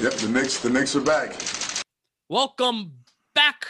[0.00, 1.34] Yep, the Knicks, the Knicks are back.
[2.28, 2.92] Welcome
[3.34, 3.66] back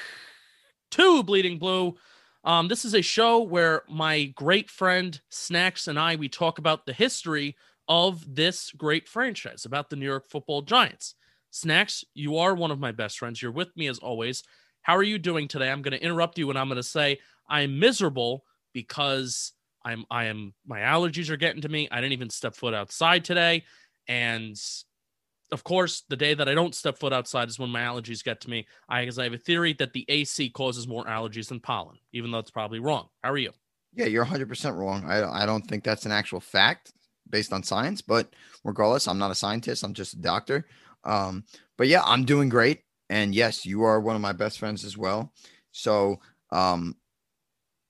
[0.91, 1.97] to Bleeding Blue.
[2.45, 6.85] Um, this is a show where my great friend Snacks and I we talk about
[6.85, 7.57] the history
[7.89, 11.15] of this great franchise, about the New York Football Giants.
[11.51, 13.41] Snacks, you are one of my best friends.
[13.41, 14.43] You're with me as always.
[14.83, 15.71] How are you doing today?
[15.71, 20.27] I'm going to interrupt you and I'm going to say I'm miserable because I'm I
[20.27, 21.89] am my allergies are getting to me.
[21.91, 23.65] I didn't even step foot outside today,
[24.07, 24.61] and
[25.53, 28.41] of course, the day that I don't step foot outside is when my allergies get
[28.43, 28.67] to me.
[28.89, 32.31] I because I have a theory that the AC causes more allergies than pollen, even
[32.31, 33.09] though it's probably wrong.
[33.23, 33.53] How are you?
[33.95, 35.05] Yeah, you're 100% wrong.
[35.07, 36.93] I, I don't think that's an actual fact
[37.31, 38.35] based on science, but
[38.65, 39.83] regardless, I'm not a scientist.
[39.83, 40.67] I'm just a doctor.
[41.05, 41.45] Um,
[41.77, 42.83] but yeah, I'm doing great.
[43.11, 45.33] And yes, you are one of my best friends as well.
[45.73, 46.21] So,
[46.51, 46.97] um,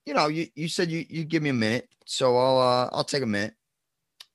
[0.07, 1.89] you know, you, you said you, you give me a minute.
[2.07, 3.55] So I'll, uh, I'll take a minute.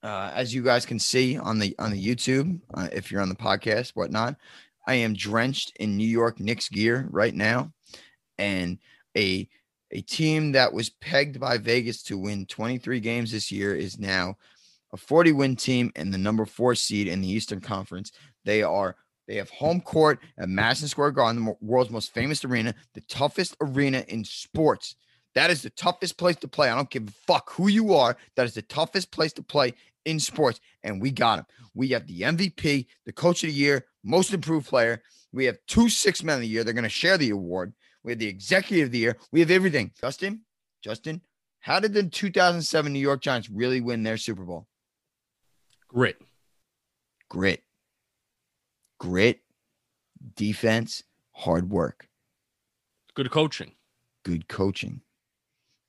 [0.03, 3.29] Uh, as you guys can see on the on the YouTube, uh, if you're on
[3.29, 4.35] the podcast, whatnot,
[4.85, 7.71] I am drenched in New York Knicks gear right now,
[8.37, 8.79] and
[9.15, 9.47] a
[9.91, 14.35] a team that was pegged by Vegas to win 23 games this year is now
[14.91, 18.11] a 40 win team and the number four seed in the Eastern Conference.
[18.43, 22.75] They are they have home court at Madison Square Garden, the world's most famous arena,
[22.93, 24.95] the toughest arena in sports.
[25.33, 26.69] That is the toughest place to play.
[26.69, 28.17] I don't give a fuck who you are.
[28.35, 29.73] That is the toughest place to play
[30.05, 31.45] in sports, and we got him.
[31.73, 35.01] We have the MVP, the coach of the year, most improved player.
[35.31, 36.63] We have two six men of the year.
[36.63, 37.73] They're going to share the award.
[38.03, 39.17] We have the executive of the year.
[39.31, 39.91] We have everything.
[39.99, 40.41] Justin,
[40.83, 41.21] Justin,
[41.59, 44.67] how did the 2007 New York Giants really win their Super Bowl?
[45.87, 46.21] Grit.
[47.29, 47.63] Grit.
[48.99, 49.41] Grit,
[50.35, 52.07] defense, hard work.
[53.15, 53.73] Good coaching.
[54.23, 55.01] Good coaching.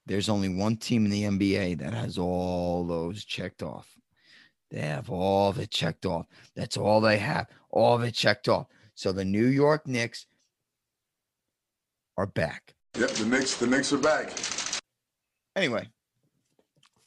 [0.07, 3.89] There's only one team in the NBA that has all those checked off.
[4.75, 6.27] They have all of it checked off.
[6.57, 7.47] That's all they have.
[7.71, 8.67] All of it checked off.
[8.97, 10.27] So the New York Knicks
[12.17, 12.75] are back.
[12.99, 14.33] Yep, the Knicks, the Knicks are back.
[15.55, 15.87] Anyway,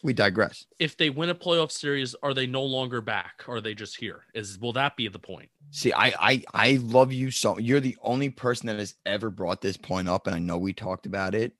[0.01, 0.65] we digress.
[0.79, 3.43] If they win a playoff series, are they no longer back?
[3.49, 4.23] Are they just here?
[4.33, 5.49] Is will that be the point?
[5.71, 7.57] See, I I I love you so.
[7.57, 10.71] You're the only person that has ever brought this point up, and I know we
[10.71, 11.51] talked about it.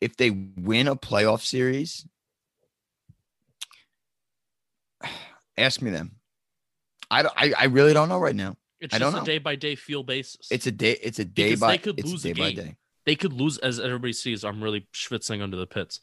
[0.00, 2.06] If they win a playoff series,
[5.56, 6.16] ask me them.
[7.10, 8.56] I I, I really don't know right now.
[8.80, 9.26] It's I just don't a know.
[9.26, 10.48] day by day feel basis.
[10.50, 10.98] It's a day.
[11.02, 11.72] It's a day Because by.
[11.72, 12.76] they could it's lose day by day.
[13.06, 14.44] they could lose as everybody sees.
[14.44, 16.00] I'm really schwitzing under the pits.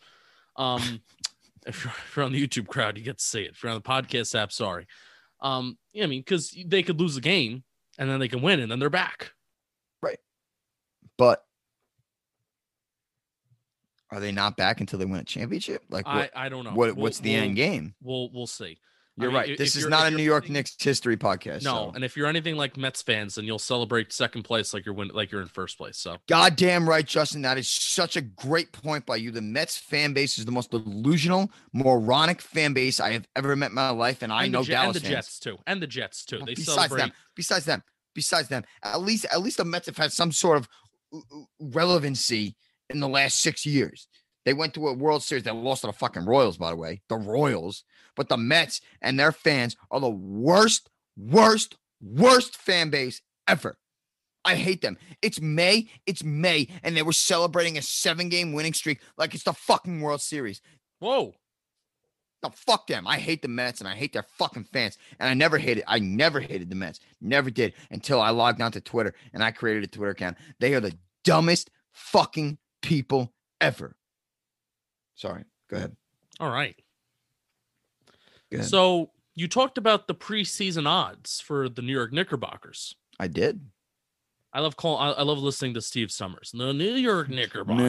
[0.56, 1.02] Um,
[1.68, 3.52] if you're, if you're on the YouTube crowd, you get to see it.
[3.52, 4.88] If you're on the podcast app, sorry.
[5.42, 7.64] Um, yeah, I mean, because they could lose the game
[7.98, 9.34] and then they can win and then they're back.
[10.02, 10.20] Right.
[11.18, 11.44] But
[14.12, 15.84] are they not back until they win a championship?
[15.90, 16.32] Like what?
[16.36, 16.72] I I don't know.
[16.72, 17.94] what We'll- what's the we'll- end game?
[18.02, 18.78] We'll we'll see.
[19.19, 19.50] I You're mean, right.
[19.50, 21.63] if This is not a New York Knicks history podcast.
[21.63, 21.91] No, so.
[21.94, 25.09] and if you're anything like Mets fans, then you'll celebrate second place like you're win
[25.09, 25.97] like you're in first place.
[25.97, 27.41] So Goddamn right, Justin.
[27.41, 29.31] That is such a great point by you.
[29.31, 33.72] The Mets fan base is the most delusional, moronic fan base I have ever met
[33.72, 35.25] in my life, and I know Dallas and the fans.
[35.25, 36.40] Jets too, and the Jets too.
[36.46, 37.00] They besides celebrate.
[37.00, 37.84] them, besides them,
[38.16, 40.69] besides them, at least at least the Mets have had some sort of
[41.13, 42.56] uh, uh, relevancy
[42.90, 44.08] in the last six years.
[44.46, 47.02] They went to a World Series that lost to the fucking Royals, by the way,
[47.09, 47.84] the Royals.
[48.19, 53.78] But the Mets and their fans are the worst, worst, worst fan base ever.
[54.44, 54.97] I hate them.
[55.22, 55.88] It's May.
[56.06, 60.19] It's May, and they were celebrating a seven-game winning streak like it's the fucking World
[60.19, 60.59] Series.
[61.00, 61.34] Whoa,
[62.44, 63.08] No, fuck them.
[63.08, 64.97] I hate the Mets and I hate their fucking fans.
[65.18, 67.00] And I never hated, I never hated the Mets.
[67.22, 70.35] Never did until I logged onto Twitter and I created a Twitter account.
[70.59, 73.96] They are the dumbest fucking people ever.
[75.16, 75.46] Sorry.
[75.69, 75.96] Go ahead.
[76.41, 76.75] all right.
[78.62, 82.96] So you talked about the preseason odds for the New York Knickerbockers.
[83.20, 83.62] I did.
[84.52, 84.98] I love call.
[84.98, 86.52] I, I love listening to Steve Somers.
[86.52, 87.80] The New York Knickerbockers.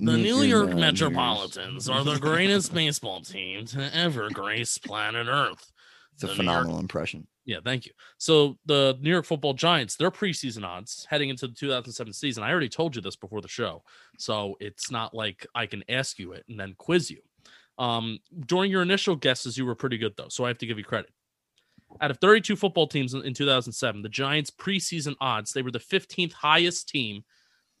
[0.00, 5.70] The New York Metropolitans are the greatest baseball team to ever grace planet Earth.
[6.14, 7.26] It's a the New York- phenomenal impression.
[7.44, 7.92] Yeah, thank you.
[8.16, 12.42] So the New York Football Giants, their preseason odds heading into the 2007 season.
[12.44, 13.82] I already told you this before the show,
[14.18, 17.20] so it's not like I can ask you it and then quiz you.
[17.80, 20.76] Um, during your initial guesses, you were pretty good though, so I have to give
[20.76, 21.10] you credit.
[22.00, 25.78] Out of 32 football teams in, in 2007, the Giants' preseason odds they were the
[25.78, 27.24] 15th highest team,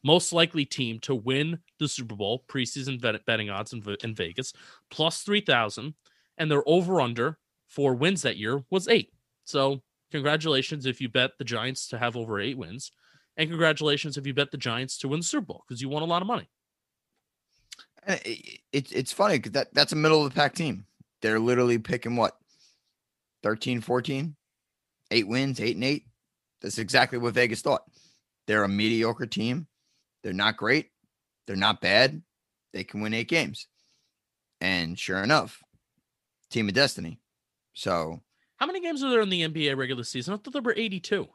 [0.02, 4.54] most likely team to win the Super Bowl preseason bet- betting odds in, in Vegas,
[4.90, 5.94] plus 3,000,
[6.38, 7.38] and their over under
[7.68, 9.12] for wins that year was eight.
[9.44, 12.90] So, congratulations if you bet the Giants to have over eight wins,
[13.36, 16.02] and congratulations if you bet the Giants to win the Super Bowl because you won
[16.02, 16.48] a lot of money.
[18.06, 20.86] And it, it, it's funny because that, that's a middle of the pack team.
[21.22, 22.36] They're literally picking what?
[23.42, 24.36] 13, 14?
[25.10, 26.06] eight wins, eight and eight.
[26.60, 27.82] That's exactly what Vegas thought.
[28.46, 29.66] They're a mediocre team.
[30.22, 30.90] They're not great.
[31.46, 32.22] They're not bad.
[32.72, 33.66] They can win eight games.
[34.60, 35.62] And sure enough,
[36.50, 37.18] team of destiny.
[37.72, 38.20] So
[38.56, 40.34] How many games are there in the NBA regular season?
[40.34, 41.28] I thought there were 82.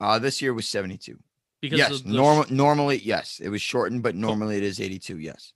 [0.00, 1.18] uh this year was 72.
[1.60, 3.40] Because yes, normal normally, yes.
[3.42, 5.18] It was shortened, but normally it is 82.
[5.18, 5.52] Yes.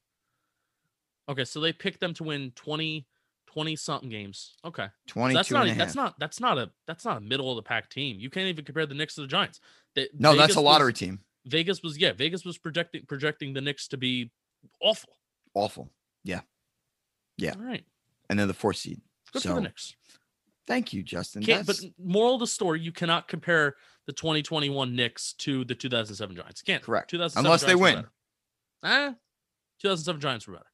[1.29, 3.07] Okay, so they picked them to win 20
[3.47, 4.55] 20 something games.
[4.65, 4.87] Okay.
[5.13, 7.63] So that's not a that's not that's not a that's not a middle of the
[7.63, 8.19] pack team.
[8.19, 9.61] You can't even compare the Knicks to the Giants.
[9.95, 11.21] They- No, that's Vegas a was- lottery team.
[11.45, 14.31] Vegas was yeah, Vegas was projecting projecting the Knicks to be
[14.81, 15.11] awful.
[15.55, 15.91] Awful.
[16.25, 16.41] Yeah.
[17.37, 17.55] Yeah.
[17.57, 17.85] All right.
[18.31, 19.01] And they're the fourth seed.
[19.33, 19.95] Good for the Knicks.
[20.67, 21.43] Thank you, Justin.
[21.43, 23.75] Can't, but moral of the story, you cannot compare
[24.07, 26.63] the 2021 Knicks to the 2007 Giants.
[26.63, 26.83] Can't.
[26.83, 27.11] Correct.
[27.11, 28.07] 2007 Unless they Giants were win.
[28.85, 29.15] Ah,
[29.81, 30.67] 2007 Giants were better.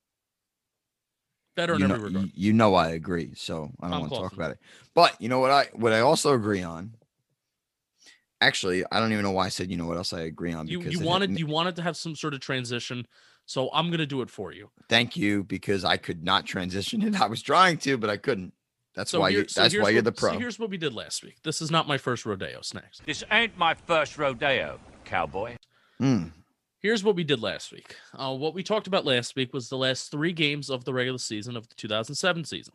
[1.58, 2.30] Better in you know, every regard.
[2.34, 4.58] you know I agree, so I don't Tom want to talk about it.
[4.94, 6.94] But you know what I what I also agree on.
[8.40, 10.68] Actually, I don't even know why I said you know what else I agree on.
[10.68, 13.06] You because you it hit wanted me- you wanted to have some sort of transition,
[13.46, 14.70] so I'm gonna do it for you.
[14.88, 17.20] thank you because I could not transition it.
[17.20, 18.52] I was trying to, but I couldn't.
[18.94, 19.48] That's So why here- you.
[19.48, 20.32] so That's here's why you're the pro.
[20.34, 21.38] So here's what we did last week.
[21.42, 23.00] This is not my first rodeo, snacks.
[23.04, 25.56] This ain't my first rodeo, cowboy.
[26.00, 26.30] Mm,
[26.80, 27.96] Here's what we did last week.
[28.14, 31.18] Uh, what we talked about last week was the last three games of the regular
[31.18, 32.72] season of the 2007 season.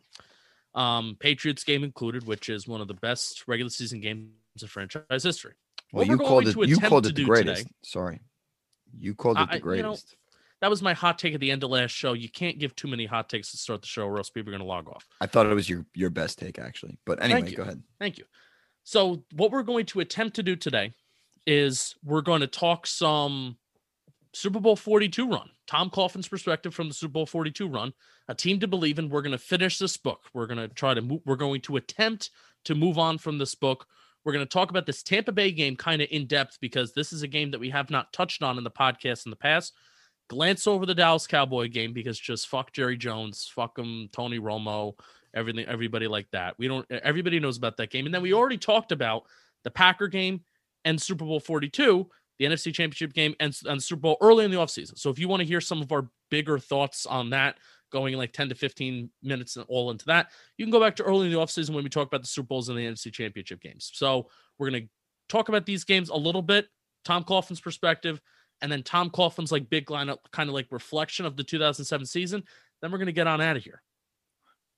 [0.74, 4.28] Um, Patriots game included, which is one of the best regular season games
[4.62, 5.54] of franchise history.
[5.92, 6.56] well, you called it.
[6.68, 7.62] You called it the greatest.
[7.62, 8.20] today- Sorry,
[8.98, 9.62] you called it the I- you know,
[9.92, 10.16] greatest.
[10.60, 12.12] That was my hot take at the end of last show.
[12.14, 14.56] You can't give too many hot takes to start the show, or else people are
[14.56, 15.06] going to log off.
[15.20, 16.98] I thought it was your your best take actually.
[17.06, 17.82] But anyway, go ahead.
[18.00, 18.24] Thank you.
[18.82, 20.92] So, what we're going to attempt to do today
[21.46, 23.56] is we're going to talk some
[24.34, 27.92] Super Bowl 42 run, Tom Coughlin's perspective from the Super Bowl 42 run,
[28.28, 29.08] a team to believe in.
[29.08, 30.24] We're going to finish this book.
[30.34, 32.30] We're going to try to move, we're going to attempt
[32.64, 33.86] to move on from this book.
[34.24, 37.12] We're going to talk about this Tampa Bay game kind of in depth because this
[37.12, 39.74] is a game that we have not touched on in the podcast in the past.
[40.28, 44.94] Glance over the Dallas Cowboy game because just fuck Jerry Jones, fuck him, Tony Romo,
[45.34, 46.54] everything, everybody like that.
[46.58, 48.06] We don't, everybody knows about that game.
[48.06, 49.24] And then we already talked about
[49.62, 50.40] the Packer game
[50.84, 52.08] and Super Bowl 42,
[52.38, 54.98] the NFC Championship game, and, and Super Bowl early in the offseason.
[54.98, 57.58] So if you want to hear some of our bigger thoughts on that,
[57.90, 61.04] going like 10 to 15 minutes and all into that, you can go back to
[61.04, 63.60] early in the offseason when we talk about the Super Bowls and the NFC Championship
[63.60, 63.90] games.
[63.94, 64.28] So
[64.58, 64.88] we're going to
[65.28, 66.66] talk about these games a little bit,
[67.04, 68.20] Tom Coughlin's perspective,
[68.62, 72.42] and then Tom Coughlin's like big lineup, kind of like reflection of the 2007 season.
[72.82, 73.80] Then we're going to get on out of here.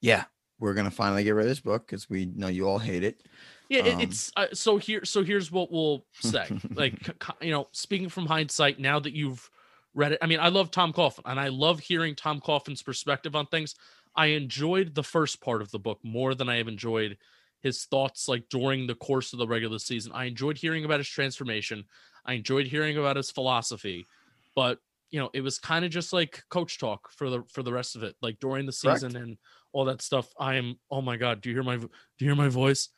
[0.02, 0.24] Yeah,
[0.58, 3.22] we're gonna finally get rid of this book because we know you all hate it.
[3.68, 5.04] Yeah, Um, it's uh, so here.
[5.04, 6.52] So here's what we'll say.
[6.76, 7.08] like
[7.40, 9.50] you know, speaking from hindsight, now that you've
[9.94, 13.34] read it, I mean, I love Tom Coughlin, and I love hearing Tom Coughlin's perspective
[13.34, 13.74] on things.
[14.14, 17.18] I enjoyed the first part of the book more than I have enjoyed
[17.60, 20.12] his thoughts like during the course of the regular season.
[20.12, 21.84] I enjoyed hearing about his transformation.
[22.24, 24.06] I enjoyed hearing about his philosophy,
[24.54, 24.78] but
[25.10, 27.96] you know, it was kind of just like coach talk for the for the rest
[27.96, 29.00] of it, like during the Correct.
[29.00, 29.38] season and
[29.72, 30.32] all that stuff.
[30.38, 30.76] I am.
[30.90, 32.90] Oh my god, do you hear my do you hear my voice?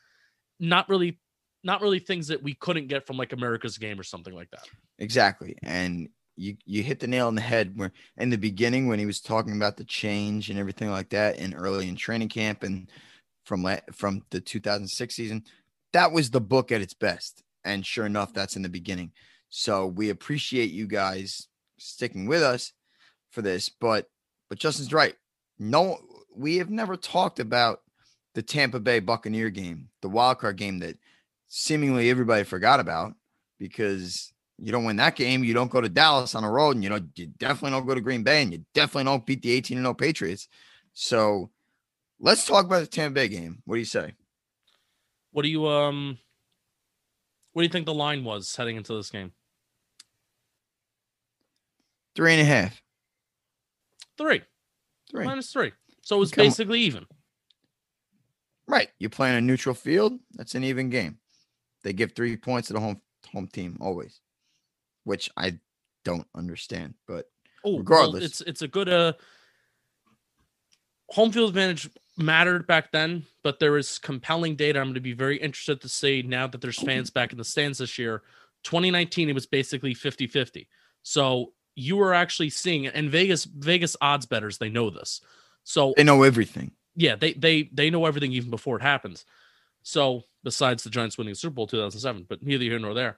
[0.59, 1.19] Not really,
[1.63, 4.67] not really things that we couldn't get from like America's Game or something like that.
[4.97, 5.57] Exactly.
[5.63, 9.05] And you you hit the nail on the head where in the beginning when he
[9.05, 12.89] was talking about the change and everything like that and early in training camp and
[13.43, 15.43] from la- from the 2006 season,
[15.93, 17.43] that was the book at its best.
[17.65, 19.11] And sure enough, that's in the beginning.
[19.49, 21.47] So we appreciate you guys
[21.77, 22.73] sticking with us
[23.31, 24.07] for this, but
[24.49, 25.15] but Justin's right.
[25.57, 25.97] No,
[26.35, 27.81] we have never talked about
[28.35, 30.97] the Tampa Bay Buccaneer game, the wild card game that
[31.47, 33.13] seemingly everybody forgot about
[33.57, 36.83] because you don't win that game, you don't go to Dallas on a road, and
[36.83, 39.51] you know you definitely don't go to Green Bay, and you definitely don't beat the
[39.51, 40.47] 18 and 0 Patriots.
[40.93, 41.49] So
[42.19, 43.61] let's talk about the Tampa Bay game.
[43.65, 44.13] What do you say?
[45.31, 46.17] What do you um?
[47.53, 49.31] What do you think the line was heading into this game?
[52.15, 52.81] Three and a half.
[54.17, 54.41] Three,
[55.09, 55.25] Three.
[55.25, 55.71] minus three.
[56.01, 56.47] So it was Come on.
[56.47, 57.05] basically even.
[58.69, 58.89] Right.
[58.99, 60.19] You play in a neutral field.
[60.35, 61.17] That's an even game.
[61.83, 63.01] They give three points to the home
[63.33, 64.21] home team always,
[65.05, 65.59] which I
[66.05, 66.93] don't understand.
[67.07, 67.25] But
[67.65, 68.23] Oh, well, Regardless.
[68.23, 69.13] it's it's a good uh
[71.09, 74.79] home field advantage mattered back then, but there is compelling data.
[74.79, 77.43] I'm going to be very interested to see now that there's fans back in the
[77.43, 78.21] stands this year.
[78.63, 80.67] 2019, it was basically 50 50.
[81.01, 85.21] So you were actually seeing and Vegas, Vegas odds betters, they know this.
[85.63, 86.71] So they know everything.
[86.95, 89.25] Yeah, they they they know everything even before it happens.
[89.83, 93.17] So besides the Giants winning the Super Bowl 2007, but neither here nor there.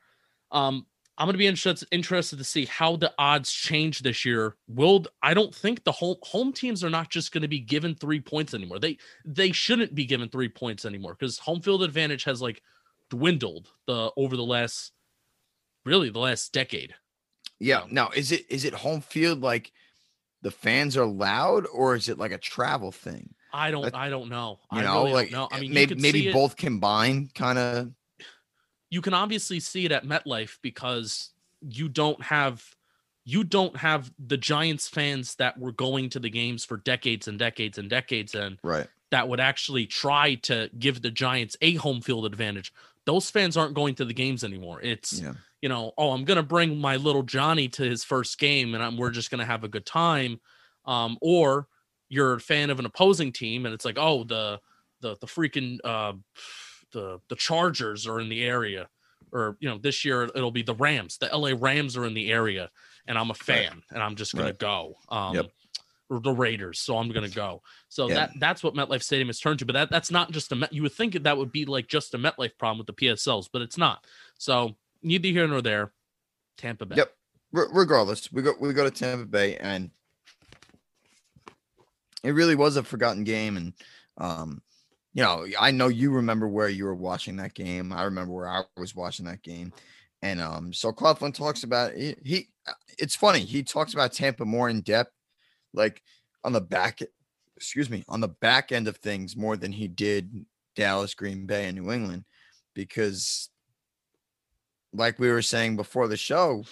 [0.51, 0.85] Um,
[1.17, 4.55] I'm going to be interested interested to see how the odds change this year.
[4.67, 7.95] Will I don't think the home home teams are not just going to be given
[7.95, 8.79] three points anymore.
[8.79, 12.61] They they shouldn't be given three points anymore because home field advantage has like
[13.09, 14.93] dwindled the over the last
[15.85, 16.95] really the last decade.
[17.59, 17.83] Yeah.
[17.91, 19.71] Now, is it is it home field like
[20.41, 23.35] the fans are loud, or is it like a travel thing?
[23.53, 24.60] I don't I don't know.
[24.72, 25.58] You I know, really like don't know.
[25.58, 27.91] I mean, maybe maybe see it- both combined, kind of.
[28.89, 31.29] you can obviously see it at MetLife because
[31.62, 32.63] you don't have
[33.24, 37.38] you don't have the Giants fans that were going to the games for decades and
[37.38, 38.88] decades and decades and Right.
[39.12, 42.74] that would actually try to give the Giants a home field advantage.
[43.05, 44.81] Those fans aren't going to the games anymore.
[44.81, 45.34] It's Yeah.
[45.62, 48.98] you know, oh, I'm gonna bring my little Johnny to his first game, and I'm,
[48.98, 50.41] we're just gonna have a good time.
[50.86, 51.67] Um, or
[52.12, 54.60] you're a fan of an opposing team, and it's like, oh, the
[55.00, 56.13] the the freaking uh,
[56.91, 58.89] the the Chargers are in the area,
[59.32, 61.18] or you know, this year it'll be the Rams.
[61.18, 62.70] The LA Rams are in the area,
[63.08, 64.60] and I'm a fan, and I'm just gonna Right.
[64.60, 64.98] go.
[65.10, 65.51] Um, Yep.
[66.10, 67.63] or the Raiders, so I'm gonna go.
[67.88, 68.15] So Yeah.
[68.15, 69.65] that that's what MetLife Stadium has turned to.
[69.65, 70.74] But that that's not just a Met.
[70.74, 73.62] You would think that would be like just a MetLife problem with the PSLs, but
[73.62, 74.06] it's not.
[74.38, 75.94] So neither here nor there.
[76.58, 76.98] Tampa Bay.
[76.98, 77.15] Yep.
[77.53, 79.91] Re- regardless, we go we go to Tampa Bay, and
[82.23, 83.57] it really was a forgotten game.
[83.57, 83.73] And
[84.17, 84.61] um,
[85.13, 87.91] you know, I know you remember where you were watching that game.
[87.91, 89.73] I remember where I was watching that game.
[90.21, 92.47] And um, so Coughlin talks about he, he.
[92.99, 95.11] It's funny he talks about Tampa more in depth,
[95.73, 96.01] like
[96.43, 96.99] on the back.
[97.57, 101.65] Excuse me, on the back end of things more than he did Dallas, Green Bay,
[101.65, 102.25] and New England,
[102.73, 103.49] because
[104.93, 106.65] like we were saying before the show,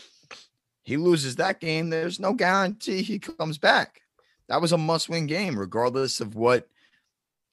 [0.84, 1.90] he loses that game.
[1.90, 4.02] There's no guarantee he comes back.
[4.50, 6.68] That was a must win game, regardless of what,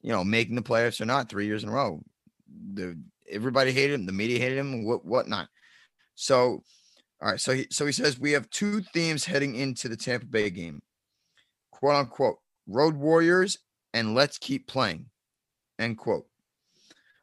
[0.03, 2.03] you know, making the playoffs or not three years in a row.
[2.75, 2.99] The
[3.31, 5.49] everybody hated him, the media hated him, what whatnot.
[6.15, 6.63] So,
[7.21, 7.41] all right.
[7.41, 10.83] So he so he says we have two themes heading into the Tampa Bay game.
[11.71, 13.59] Quote unquote, road warriors
[13.95, 15.07] and let's keep playing.
[15.79, 16.27] End quote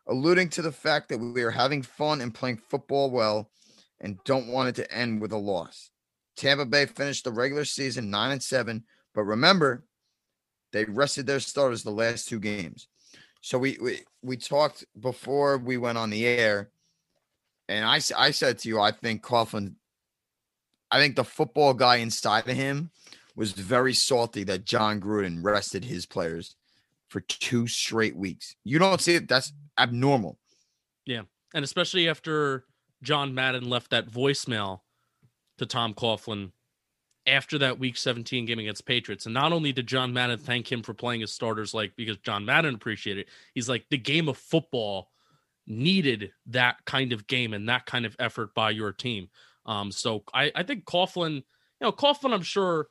[0.07, 3.49] alluding to the fact that we are having fun and playing football well
[4.01, 5.91] and don't want it to end with a loss.
[6.35, 8.83] Tampa Bay finished the regular season 9 and 7,
[9.13, 9.83] but remember
[10.71, 12.87] they rested their starters the last two games.
[13.41, 16.69] So we we, we talked before we went on the air
[17.69, 19.75] and I said to you I think Coughlin
[20.91, 22.91] I think the football guy inside of him
[23.35, 26.55] was very salty that Jon Gruden rested his players
[27.07, 28.55] for two straight weeks.
[28.63, 30.37] You don't see it that's abnormal.
[31.05, 31.23] Yeah.
[31.53, 32.65] And especially after
[33.01, 34.81] John Madden left that voicemail
[35.57, 36.51] to Tom Coughlin
[37.25, 39.25] after that week 17 game against Patriots.
[39.25, 42.45] And not only did John Madden thank him for playing his starters, like because John
[42.45, 45.09] Madden appreciated it, he's like, the game of football
[45.65, 49.29] needed that kind of game and that kind of effort by your team.
[49.65, 51.43] Um, so I, I think Coughlin, you
[51.81, 52.87] know, Coughlin, I'm sure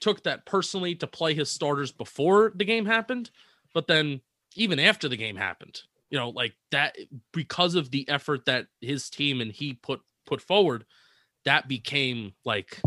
[0.00, 3.30] took that personally to play his starters before the game happened,
[3.72, 4.20] but then
[4.54, 6.96] even after the game happened, you know, like that
[7.32, 10.84] because of the effort that his team and he put put forward,
[11.44, 12.80] that became like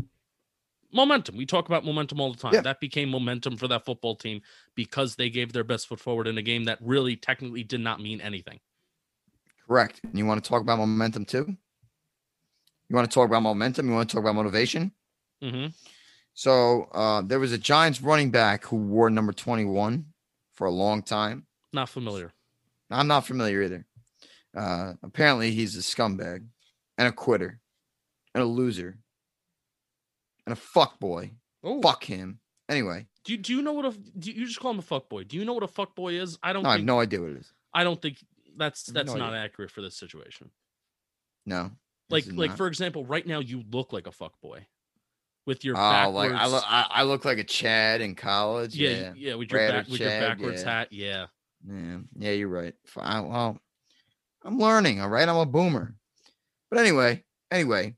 [0.92, 1.38] momentum.
[1.38, 2.54] We talk about momentum all the time.
[2.54, 2.62] Yeah.
[2.62, 4.42] That became momentum for that football team
[4.76, 8.02] because they gave their best foot forward in a game that really technically did not
[8.02, 8.60] mean anything.
[9.68, 10.00] Correct.
[10.04, 11.58] And you want to talk about momentum too?
[12.90, 13.88] You want to talk about momentum?
[13.88, 14.92] You want to talk about motivation?
[15.44, 15.68] Mm-hmm.
[16.34, 20.06] So uh, there was a Giants running back who wore number 21
[20.54, 21.46] for a long time.
[21.74, 22.32] Not familiar.
[22.90, 23.86] I'm not familiar either.
[24.56, 26.46] Uh, apparently, he's a scumbag
[26.98, 27.60] and a quitter
[28.34, 28.98] and a loser
[30.48, 31.32] and a fuck boy.
[31.62, 32.40] Oh, Fuck him.
[32.70, 35.10] Anyway, Do you, do you know what a do you just call him a fuck
[35.10, 35.24] boy?
[35.24, 36.38] Do you know what a fuck boy is?
[36.42, 36.64] I don't.
[36.64, 37.52] no, I have no idea what it is.
[37.74, 38.18] I don't think
[38.58, 39.44] that's that's no not idea.
[39.44, 40.50] accurate for this situation.
[41.46, 41.72] No.
[42.10, 42.58] Like like not.
[42.58, 44.66] for example, right now you look like a fuck boy
[45.46, 46.16] with your oh, backwards.
[46.16, 48.76] like I look, I, I look like a Chad in college.
[48.76, 50.70] yeah, Yeah, yeah, with your Brad back with your backwards yeah.
[50.70, 50.88] hat.
[50.92, 51.26] Yeah.
[51.70, 52.32] yeah, yeah.
[52.32, 52.74] You're right.
[52.86, 53.28] Fine.
[53.28, 53.60] Well,
[54.44, 55.02] I'm learning.
[55.02, 55.96] All right, I'm a boomer.
[56.70, 57.96] But anyway, anyway,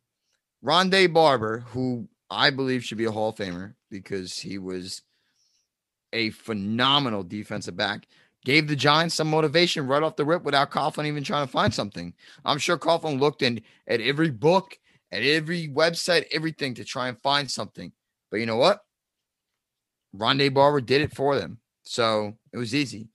[0.63, 5.02] Rondé Barber, who I believe should be a Hall of Famer because he was
[6.14, 8.08] a phenomenal defensive back.
[8.46, 11.74] Gave the Giants some motivation right off the rip without Coughlin even trying to find
[11.74, 12.14] something.
[12.46, 14.78] I'm sure Coughlin looked in at every book,
[15.12, 17.92] at every website, everything to try and find something.
[18.32, 18.82] But you know what?
[20.16, 21.60] Rondé Barber did it for them.
[21.84, 23.10] So it was easy.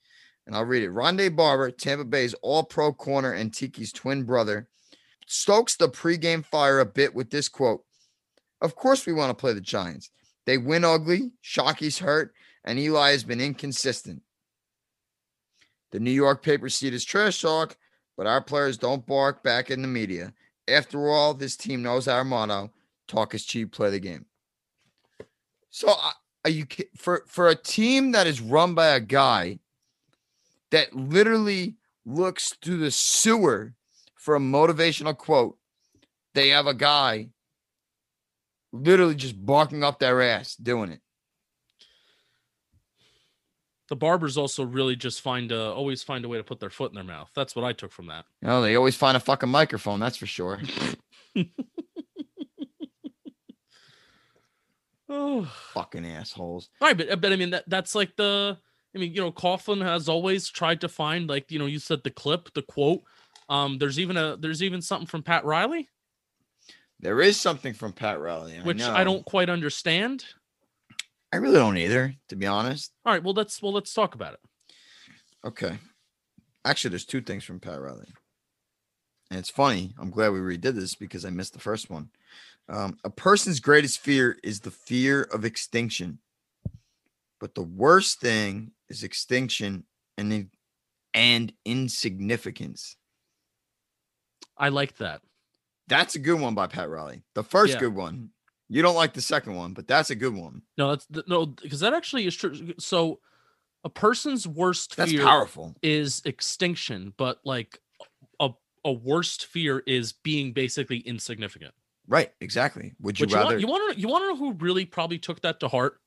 [0.46, 0.90] And I'll read it.
[0.90, 4.68] Rondé Barber, Tampa Bay's all pro corner and Tiki's twin brother,
[5.26, 7.82] stokes the pregame fire a bit with this quote
[8.64, 10.10] Of course, we want to play the Giants.
[10.46, 12.32] They win ugly, Shockey's hurt,
[12.64, 14.22] and Eli has been inconsistent.
[15.92, 17.76] The New York paper see is trash talk,
[18.16, 20.32] but our players don't bark back in the media.
[20.66, 22.72] After all, this team knows our motto
[23.06, 24.24] talk is cheap, play the game.
[25.68, 26.12] So, uh,
[26.46, 26.64] are you
[26.96, 29.58] for for a team that is run by a guy
[30.70, 33.74] that literally looks through the sewer
[34.16, 35.58] for a motivational quote,
[36.32, 37.28] they have a guy
[38.74, 41.00] literally just barking up their ass doing it.
[43.88, 46.90] The barbers also really just find a always find a way to put their foot
[46.90, 47.30] in their mouth.
[47.34, 48.24] That's what I took from that.
[48.42, 50.60] Know, they always find a fucking microphone, that's for sure.
[55.08, 55.44] Oh.
[55.74, 56.70] fucking assholes.
[56.80, 58.56] All right, but but I mean that that's like the
[58.94, 62.02] I mean, you know, Coughlin has always tried to find like, you know, you said
[62.04, 63.02] the clip, the quote.
[63.48, 65.88] Um, there's even a there's even something from Pat Riley,
[67.04, 68.56] There is something from Pat Riley.
[68.62, 68.94] which know.
[68.94, 70.24] I don't quite understand.
[71.30, 72.92] I really don't either, to be honest.
[73.04, 74.40] All right, well let's well let's talk about it.
[75.46, 75.76] Okay.
[76.64, 78.08] Actually, there's two things from Pat Riley.
[79.30, 79.92] And it's funny.
[79.98, 82.08] I'm glad we redid this because I missed the first one.
[82.70, 86.20] Um, a person's greatest fear is the fear of extinction.
[87.38, 89.84] But the worst thing is extinction
[90.16, 90.48] and
[91.12, 92.96] and insignificance.
[94.56, 95.20] I like that.
[95.88, 97.22] That's a good one by Pat Riley.
[97.34, 97.80] The first Yeah.
[97.80, 98.30] good one.
[98.68, 100.62] You don't like the second one, but that's a good one.
[100.78, 102.72] No, that's th- no, because that actually is true.
[102.78, 103.20] So,
[103.84, 105.76] a person's worst That's fear powerful.
[105.82, 107.78] is extinction, but like
[108.40, 108.50] a
[108.84, 111.74] a worst fear is being basically insignificant.
[112.08, 112.94] Right, exactly.
[113.00, 115.42] Would you Which rather you want to you want to know who really probably took
[115.42, 116.00] that to heart?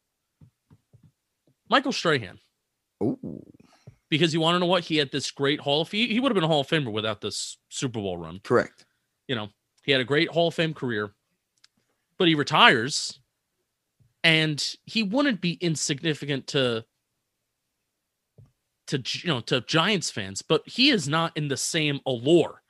[1.69, 2.39] Michael Strahan,
[3.03, 3.43] Ooh,
[4.10, 6.31] because you want to know what he had this great Hall of he, he would
[6.31, 8.39] have been a Hall of Famer without this Super Bowl run.
[8.43, 8.86] correct.
[9.27, 9.50] You know,
[9.88, 11.12] he had a great Hall of Fame career,
[12.20, 13.20] but he retires,
[14.24, 16.86] and he wouldn't be insignificant to
[18.88, 22.62] to you know to Giants fans, but he is not in the same allure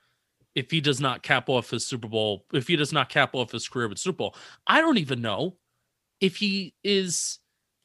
[0.55, 3.51] if he does not cap off his Super Bowl, if he does not cap off
[3.51, 4.36] his career with Super Bowl.
[4.67, 5.57] I don't even know
[6.21, 7.39] if he is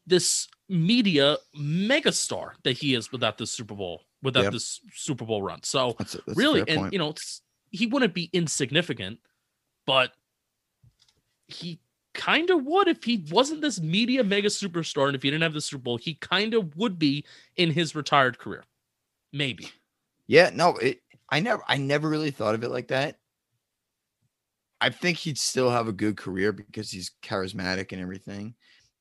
[0.06, 4.52] this media megastar that he is without this Super Bowl, without Yep.
[4.52, 5.62] this Super Bowl run.
[5.62, 7.40] So That's, a, that's really, and you know, it's-
[7.72, 9.18] he wouldn't be insignificant,
[9.86, 10.12] but
[11.48, 11.80] he
[12.14, 15.54] kind of would if he wasn't this media mega superstar and if he didn't have
[15.54, 17.24] the Super Bowl, he kind of would be
[17.56, 18.64] in his retired career.
[19.32, 19.70] Maybe.
[20.26, 23.16] Yeah, no, it I never I never really thought of it like that.
[24.80, 28.54] I think he'd still have a good career because he's charismatic and everything,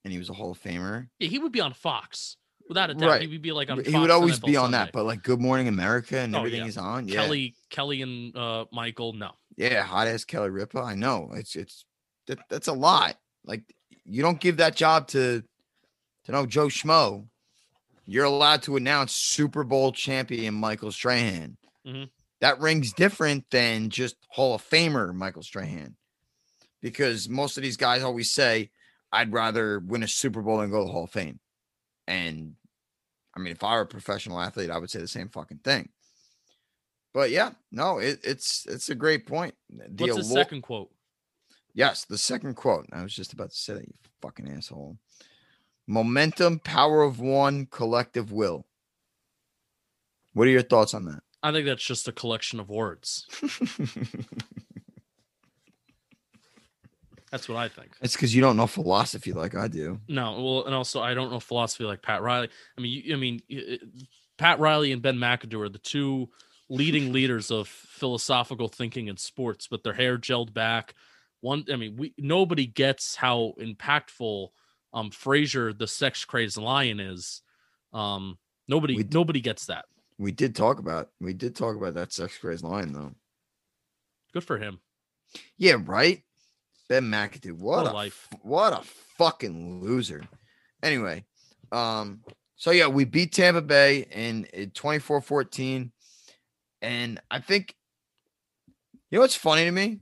[0.04, 1.10] and he was a Hall of Famer.
[1.20, 2.38] Yeah, he would be on Fox
[2.72, 3.10] without a doubt.
[3.10, 3.22] Right.
[3.22, 3.78] He would be like on.
[3.84, 4.78] he Fox would always be on Sunday.
[4.78, 6.68] that, but like Good Morning America and Oh, everything yeah.
[6.68, 7.08] is on.
[7.08, 9.12] Yeah, Kelly, Kelly, and uh, Michael.
[9.14, 10.80] No, yeah, hot ass Kelly Ripa.
[10.80, 11.84] I know it's it's
[12.28, 13.18] that, that's a lot.
[13.46, 13.64] Like
[14.06, 15.44] you don't give that job to
[16.26, 17.28] to know Joe Schmo.
[18.06, 21.58] You're allowed to announce Super Bowl champion Michael Strahan.
[21.86, 22.10] Mhm.
[22.40, 25.96] That rings different than just Hall of Famer Michael Strahan,
[26.82, 28.72] because most of these guys always say,
[29.12, 31.40] "I'd rather win a Super Bowl than go to the Hall of Fame."
[32.08, 32.56] And
[33.36, 35.90] I mean, if I were a professional athlete, I would say the same fucking thing.
[37.14, 39.54] But yeah, no, it, it's it's a great point.
[39.70, 40.92] The what's allure- second quote?
[41.74, 42.88] Yes, the second quote.
[42.92, 44.98] I was just about to say that, you fucking asshole.
[45.88, 48.66] Momentum, power of one, collective will.
[50.34, 51.22] What are your thoughts on that?
[51.44, 53.26] I think that's just a collection of words.
[57.32, 57.92] That's what I think.
[58.02, 60.00] it's because you don't know philosophy like I do.
[60.08, 62.50] No, well, and also I don't know philosophy like Pat Riley.
[62.78, 63.42] I mean, you, I mean,
[64.38, 66.30] Pat Riley and Ben McAdoo are the two
[66.70, 69.68] leading leaders of philosophical thinking in sports.
[69.68, 70.94] but their hair gelled back,
[71.40, 71.64] one.
[71.72, 74.50] I mean, we nobody gets how impactful
[74.94, 77.42] um Frazier, the sex crazed lion, is.
[77.94, 79.86] Um, nobody, We- nobody gets that.
[80.18, 83.16] We did talk about we did talk about that sex crazed lion though.
[84.34, 84.80] Good for him.
[85.58, 86.24] Yeah, right.
[86.92, 87.54] Ben McAdoo.
[87.54, 88.28] What, What a life.
[88.42, 88.82] what a
[89.18, 90.26] fucking loser.
[90.84, 91.24] Anyway,
[91.72, 92.20] um,
[92.58, 95.90] so yeah, we beat Tampa Bay in, in 24-14.
[96.82, 97.76] And I think
[99.10, 100.02] you know what's funny to me?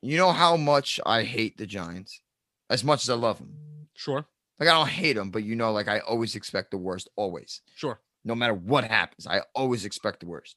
[0.00, 2.22] You know how much I hate the Giants
[2.70, 3.52] as much as I love them.
[3.94, 4.24] Sure,
[4.58, 7.60] Like I don't hate them, but you know, like I always expect the worst, always
[7.74, 8.00] sure.
[8.24, 9.26] no matter what happens.
[9.26, 10.56] I always expect the worst.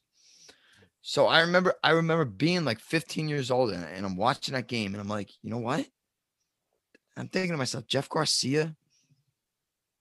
[1.08, 4.66] So I remember, I remember being like 15 years old and, and I'm watching that
[4.66, 5.86] game and I'm like, you know what?
[7.16, 8.74] I'm thinking to myself, Jeff Garcia,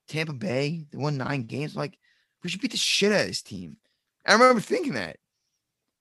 [0.08, 1.76] Tampa Bay, they won nine games.
[1.76, 2.00] I'm like,
[2.42, 3.78] we should beat the shit out of this team.
[4.26, 5.18] I remember thinking that.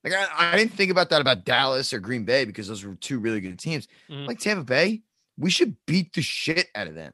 [0.05, 2.95] Like I, I didn't think about that about Dallas or Green Bay because those were
[2.95, 3.87] two really good teams.
[4.09, 4.27] Mhm.
[4.27, 5.03] Like Tampa Bay,
[5.37, 7.13] we should beat the shit out of them.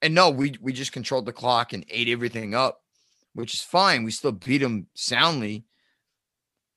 [0.00, 2.80] And no, we we just controlled the clock and ate everything up,
[3.34, 4.04] which is fine.
[4.04, 5.66] We still beat them soundly.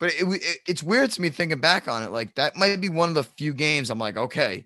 [0.01, 2.11] But it, it, it's weird to me thinking back on it.
[2.11, 4.65] Like that might be one of the few games I'm like, okay,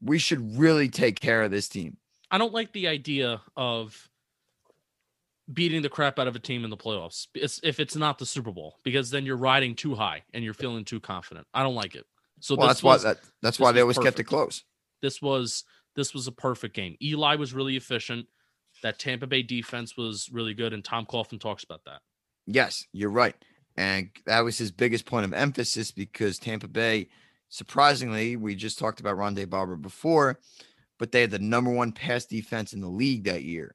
[0.00, 1.96] we should really take care of this team.
[2.30, 4.08] I don't like the idea of
[5.52, 8.52] beating the crap out of a team in the playoffs if it's not the Super
[8.52, 11.46] Bowl because then you're riding too high and you're feeling too confident.
[11.52, 12.04] I don't like it.
[12.38, 14.62] So well, that's why that that's why they was always kept it close.
[15.02, 15.64] this was
[15.96, 16.96] this was a perfect game.
[17.02, 18.26] Eli was really efficient.
[18.84, 22.02] That Tampa Bay defense was really good, and Tom Coughlin talks about that.
[22.46, 23.34] Yes, you're right.
[23.76, 27.08] And that was his biggest point of emphasis because Tampa Bay,
[27.48, 30.40] surprisingly, we just talked about Rondé Barber before,
[30.98, 33.74] but they had the number one pass defense in the league that year.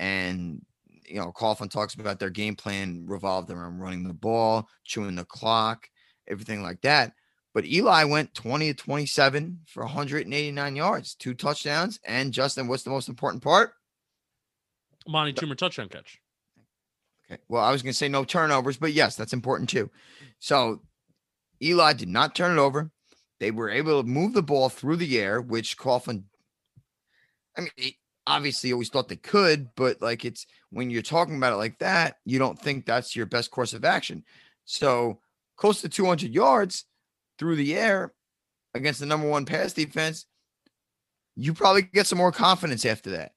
[0.00, 0.64] And,
[1.06, 5.24] you know, Coughlin talks about their game plan revolved around running the ball, chewing the
[5.24, 5.88] clock,
[6.26, 7.12] everything like that.
[7.54, 12.00] But Eli went 20 to 27 for 189 yards, two touchdowns.
[12.04, 13.74] And Justin, what's the most important part?
[15.06, 16.21] Amani Toomer touchdown catch.
[17.48, 19.90] Well, I was going to say no turnovers, but yes, that's important too.
[20.38, 20.82] So
[21.62, 22.90] Eli did not turn it over.
[23.40, 26.24] They were able to move the ball through the air, which Coughlin,
[27.56, 27.92] I mean,
[28.26, 32.16] obviously always thought they could, but like it's when you're talking about it like that,
[32.24, 34.24] you don't think that's your best course of action.
[34.64, 35.20] So
[35.56, 36.84] close to 200 yards
[37.38, 38.12] through the air
[38.74, 40.26] against the number one pass defense,
[41.36, 43.32] you probably get some more confidence after that.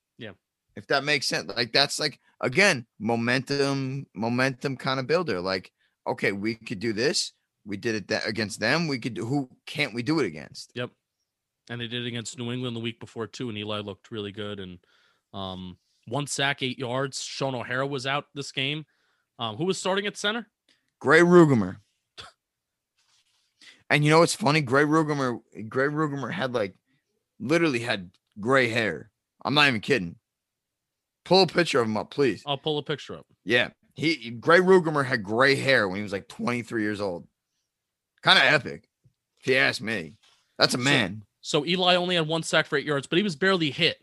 [0.75, 1.51] If that makes sense.
[1.55, 5.39] Like that's like again, momentum, momentum kind of builder.
[5.39, 5.71] Like,
[6.07, 7.33] okay, we could do this.
[7.65, 8.87] We did it that against them.
[8.87, 10.71] We could do who can't we do it against?
[10.75, 10.91] Yep.
[11.69, 14.31] And they did it against New England the week before too, and Eli looked really
[14.31, 14.59] good.
[14.59, 14.77] And
[15.33, 17.21] um, one sack, eight yards.
[17.23, 18.85] Shaun O'Hara was out this game.
[19.39, 20.47] Um, who was starting at center?
[20.99, 21.77] Grey Ruegamer.
[23.89, 24.61] And you know what's funny?
[24.61, 26.75] Grey Ruegamer, Grey Ruegamer had like
[27.39, 28.09] literally had
[28.39, 29.11] gray hair.
[29.43, 30.15] I'm not even kidding.
[31.25, 32.43] Pull a picture of him up, please.
[32.45, 33.25] I'll pull a picture up.
[33.43, 33.69] Yeah.
[33.95, 37.27] He Grey Ruegamer had gray hair when he was like 23 years old.
[38.21, 38.87] Kind of epic,
[39.39, 40.17] if you ask me.
[40.57, 41.23] That's a man.
[41.41, 43.97] So Eli only had one sack for eight yards, but he was barely hit.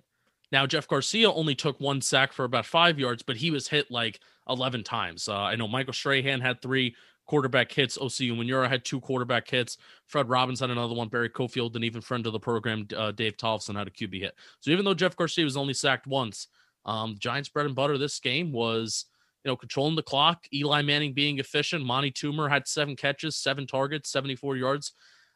[0.51, 3.91] Now Jeff Garcia only took one sack for about five yards, but he was hit
[3.91, 5.29] like eleven times.
[5.29, 6.95] Uh, I know Michael Strahan had three
[7.27, 7.99] quarterback hits.
[7.99, 9.79] Osi Umenyiora had two quarterback hits.
[10.07, 11.09] Fred Robbins had another one.
[11.09, 14.35] Barry Cofield, and even friend of the program, uh, Dave Tollefson, had a QB hit.
[14.61, 16.49] So even though Jeff Garcia was only sacked once,
[16.85, 19.07] um, Giants' bread and butter this game was
[19.45, 20.45] you know controlling the clock.
[20.53, 21.83] Eli Manning being efficient.
[21.83, 24.93] Amani Toomer had seven catches, seven targets, seventy-four yards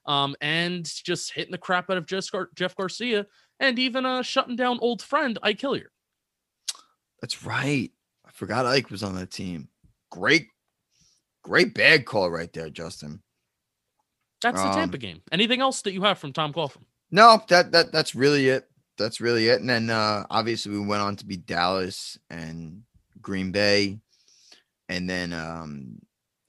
[0.06, 3.26] um, and just hitting the crap out of Jeff, Gar- Jeff Garcia
[3.58, 5.90] and even uh, shutting down old friend Ike Hilliard.
[7.20, 7.90] That's right.
[8.26, 9.68] I forgot Ike was on that team.
[10.10, 10.48] Great,
[11.42, 13.22] great bag call right there, Justin.
[14.42, 15.22] That's the Um, Tampa game.
[15.32, 16.84] Anything else that you have from Tom Coughlin?
[17.10, 18.68] No, that that that's really it.
[18.98, 19.60] That's really it.
[19.60, 22.82] And then uh obviously we went on to beat Dallas and
[23.20, 23.98] Green Bay.
[24.88, 25.98] And then um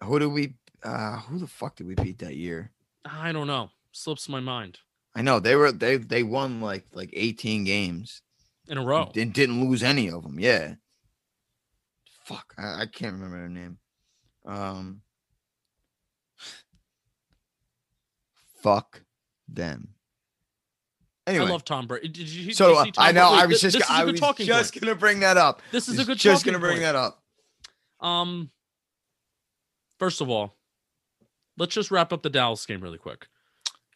[0.04, 2.72] who did we uh who the fuck did we beat that year?
[3.06, 3.70] I don't know.
[3.92, 4.80] Slips my mind
[5.16, 8.22] I know they were they they won like like 18 games.
[8.70, 9.12] in a row.
[9.16, 10.40] and didn't lose any of them.
[10.40, 10.76] Yeah.
[12.24, 13.78] Fuck, I, I can't remember their name.
[14.46, 15.02] Um,
[18.62, 19.02] fuck
[19.48, 19.94] them.
[21.28, 22.08] Anyway, I love Tom Brady.
[22.08, 22.46] Did you?
[22.48, 23.44] did so you uh, I know Brady?
[23.44, 24.82] I was just This is a I was just point.
[24.82, 25.62] gonna bring that up.
[25.72, 26.84] This is a good just gonna bring point.
[26.84, 27.22] that up.
[28.00, 28.50] Um,
[30.00, 30.56] first of all,
[31.58, 33.28] let's just wrap up the Dallas game really quick.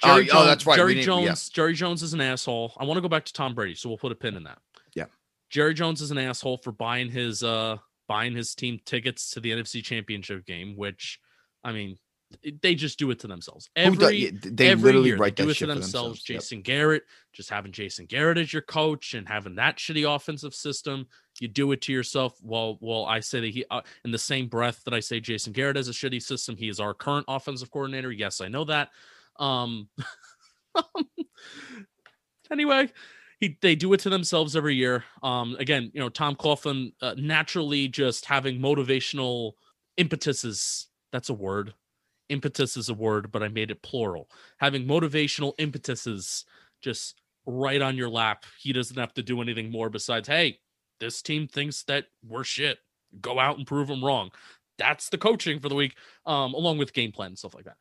[0.04, 0.76] Oh, Jerry oh, Jones, that's right.
[0.76, 1.26] Jerry didn't- yeah.
[1.28, 1.50] Jones.
[1.50, 2.74] Jerry Jones is an asshole.
[2.78, 4.58] I want to go back to Tom Brady, so we'll put a pin in that.
[4.96, 5.06] Yeah.
[5.50, 9.52] Jerry Jones is an asshole for buying his uh buying his team tickets to the
[9.52, 11.20] NFC Championship game, which
[11.64, 11.98] I mean,
[12.62, 13.70] they just do it to themselves.
[13.76, 15.92] Every they every literally year, write they that do it to themselves.
[15.92, 16.30] themselves.
[16.30, 16.40] Yep.
[16.40, 21.08] Jason Garrett, just having Jason Garrett as your coach and having that shitty offensive system,
[21.40, 22.38] you do it to yourself.
[22.42, 25.54] Well, well, I say that he, uh, in the same breath that I say Jason
[25.54, 28.12] Garrett has a shitty system, he is our current offensive coordinator.
[28.12, 28.90] Yes, I know that.
[29.40, 29.90] Um,
[32.52, 32.92] anyway,
[33.40, 35.04] he they do it to themselves every year.
[35.24, 39.54] Um, again, you know, Tom Coughlin uh, naturally just having motivational
[39.98, 40.88] impetuses.
[41.12, 41.74] That's a word.
[42.32, 44.30] Impetus is a word, but I made it plural.
[44.58, 46.46] Having motivational impetuses
[46.82, 48.46] just right on your lap.
[48.60, 50.60] He doesn't have to do anything more besides, hey,
[51.00, 52.80] this team thinks that we're shit.
[53.20, 54.32] Go out and prove them wrong.
[54.78, 57.78] That's the coaching for the week, um, along with game plan and stuff like that.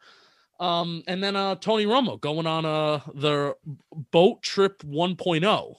[0.64, 3.54] Um, and then uh, Tony Romo going on uh, the
[4.10, 5.76] boat trip 1.0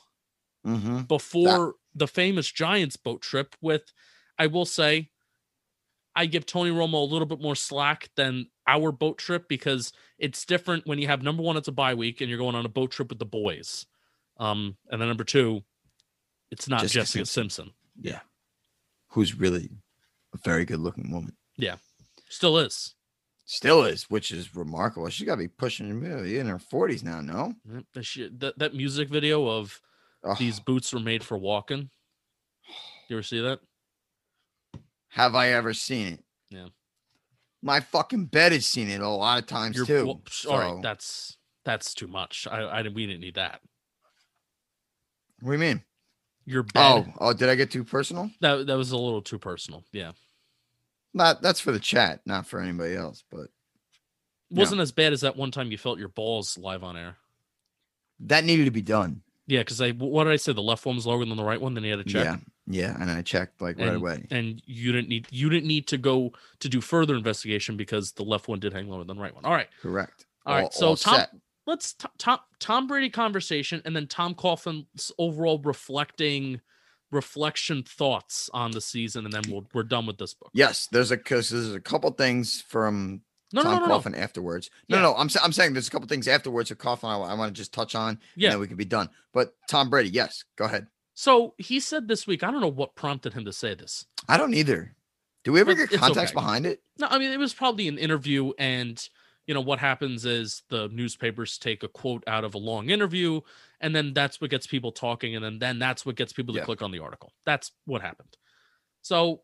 [0.65, 1.01] Mm-hmm.
[1.01, 3.81] before the famous Giants boat trip with
[4.37, 5.09] I will say
[6.15, 10.45] I give Tony Romo a little bit more slack than our boat trip because it's
[10.45, 12.69] different when you have number one, it's a bye week and you're going on a
[12.69, 13.85] boat trip with the boys.
[14.37, 15.63] Um, and then number two,
[16.51, 17.71] it's not Jessica Jessica, Simpson.
[19.09, 19.69] Who's really
[20.33, 21.35] a very good looking woman.
[21.57, 21.75] Yeah.
[22.29, 22.95] Still is.
[23.45, 25.09] Still is, which is remarkable.
[25.09, 27.53] She's got to be pushing in her 40s now, no?
[28.39, 29.81] That, that music video of
[30.23, 31.89] Oh, these boots were made for walking.
[33.09, 33.59] You ever see that?
[35.11, 36.23] have I ever seen it.
[36.49, 36.67] Yeah.
[37.61, 40.05] My fucking bed has seen it a lot of times You're, too.
[40.05, 42.47] well, right, so- that's that's too much.
[42.49, 43.61] I, I we didn't need that.
[45.41, 45.83] what do you mean?
[46.45, 47.13] Your oh, bed.
[47.19, 48.31] Oh, oh, did I get too personal?
[48.41, 49.83] that that was a little too personal.
[49.91, 50.13] Yeah,
[51.13, 53.23] Not that's for the chat, not for anybody else.
[53.31, 53.47] But
[54.49, 57.17] wasn't as bad as that one time you felt your balls live on air.
[58.21, 59.21] that needed to be done.
[59.45, 60.53] Yeah, because I what did I say?
[60.53, 61.75] The left one was lower than the right one.
[61.75, 62.25] Then you had to check.
[62.25, 64.25] Yeah, yeah, and I checked like right and, away.
[64.31, 68.23] and you didn't need you didn't need to go to do further investigation because the
[68.23, 69.45] left one did hang lower than the right one.
[69.45, 70.25] All right, Correct.
[70.45, 70.73] all right.
[70.73, 71.29] So Tom, set.
[71.67, 76.61] let's t- Tom Tom Brady conversation and then Tom Coughlin's overall reflecting
[77.11, 80.51] reflection thoughts on the season, and then we'll we're done with this book.
[80.53, 83.21] Yes, there's a because there's a couple things from
[83.53, 83.99] No, no, Tom no, no, no.
[83.99, 84.69] Coughlin afterwards.
[84.87, 85.03] No, Yeah.
[85.03, 87.73] no, I'm I'm saying there's a couple things afterwards of Coughlin I, want to just
[87.73, 88.19] touch on.
[88.35, 88.47] Yeah.
[88.47, 89.09] and then we can be done.
[89.33, 90.87] But Tom Brady, yes, go ahead.
[91.21, 92.41] So he said this week.
[92.41, 94.07] I don't know what prompted him to say this.
[94.27, 94.95] I don't either.
[95.43, 96.33] Do we ever get context okay.
[96.33, 96.81] behind it?
[96.97, 98.99] No, I mean it was probably an interview, and
[99.45, 103.41] you know what happens is the newspapers take a quote out of a long interview,
[103.79, 106.61] and then that's what gets people talking, and then then that's what gets people to
[106.61, 106.65] Yeah.
[106.65, 107.31] click on the article.
[107.45, 108.35] That's what happened.
[109.03, 109.43] So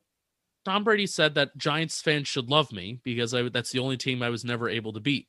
[0.66, 4.24] Tom Brady said that Giants fans should love me because I that's the only team
[4.24, 5.28] I was never able to beat.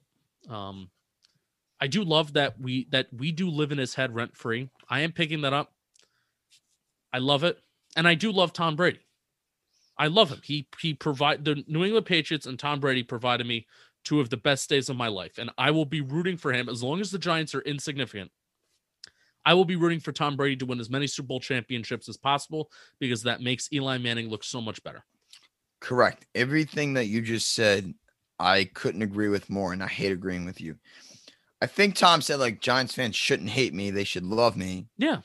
[0.48, 0.88] Um,
[1.78, 4.70] I do love that we that we do live in his head rent free.
[4.88, 5.74] I am picking that up.
[7.12, 7.58] I love it,
[7.96, 9.00] and I do love Tom Brady.
[9.98, 10.40] I love him.
[10.44, 13.66] He he provide the New England Patriots and Tom Brady provided me
[14.04, 16.68] two of the best days of my life, and I will be rooting for him
[16.68, 18.30] as long as the Giants are insignificant.
[19.44, 22.16] I will be rooting for Tom Brady to win as many Super Bowl championships as
[22.16, 25.04] possible because that makes Eli Manning look so much better.
[25.80, 26.26] Correct.
[26.34, 27.94] Everything that you just said,
[28.38, 30.76] I couldn't agree with more, and I hate agreeing with you.
[31.60, 34.86] I think Tom said like Giants fans shouldn't hate me; they should love me.
[34.96, 35.22] Yeah.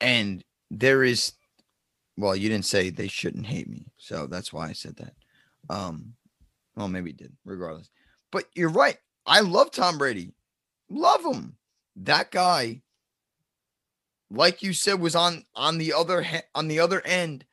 [0.00, 1.32] And there is,
[2.16, 5.14] well, you didn't say they shouldn't hate me, so that's why I said that.
[5.68, 6.14] Um,
[6.74, 7.90] well, maybe he did, regardless.
[8.30, 8.96] But you're right.
[9.26, 10.32] I love Tom Brady.
[10.88, 11.56] Love him.
[11.96, 12.80] That guy,
[14.30, 17.44] like you said, was on on the other ha- on the other end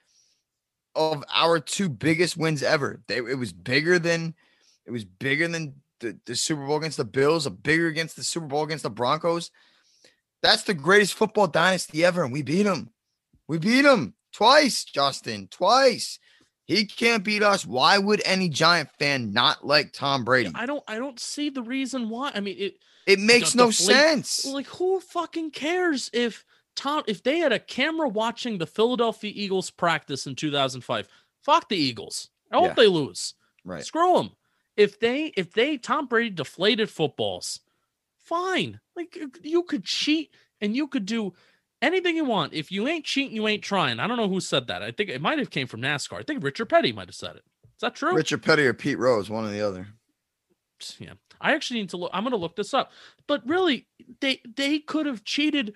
[0.95, 3.01] of our two biggest wins ever.
[3.07, 4.33] They, it was bigger than
[4.85, 8.23] it was bigger than the, the Super Bowl against the Bills, a bigger against the
[8.23, 9.51] Super Bowl against the Broncos.
[10.41, 12.89] That's the greatest football dynasty ever, and we beat him.
[13.49, 16.19] We beat him twice, Justin, twice.
[16.65, 17.65] He can't beat us.
[17.65, 20.51] Why would any Giant fan not like Tom Brady?
[20.53, 22.31] I don't I don't see the reason why.
[22.35, 22.75] I mean, it
[23.07, 24.45] It makes no sense.
[24.45, 29.71] like who fucking cares if Tom if they had a camera watching the Philadelphia Eagles
[29.71, 31.07] practice in 2005?
[31.43, 32.29] Fuck the Eagles.
[32.51, 32.73] I hope Yeah.
[32.75, 33.33] they lose.
[33.65, 33.83] Right.
[33.83, 34.29] Screw them.
[34.77, 37.61] If they if they Tom Brady deflated footballs,
[38.19, 38.79] fine.
[38.95, 41.33] Like you could cheat and you could do
[41.81, 42.53] anything you want.
[42.53, 43.99] If you ain't cheating, you ain't trying.
[43.99, 44.81] I don't know who said that.
[44.83, 46.19] I think it might have came from NASCAR.
[46.19, 47.43] I think Richard Petty might have said it.
[47.63, 48.13] Is that true?
[48.15, 49.87] Richard Petty or Pete Rose, one or the other.
[50.99, 52.91] yeah i actually need to look i'm going to look this up
[53.27, 53.85] but really
[54.21, 55.73] they they could have cheated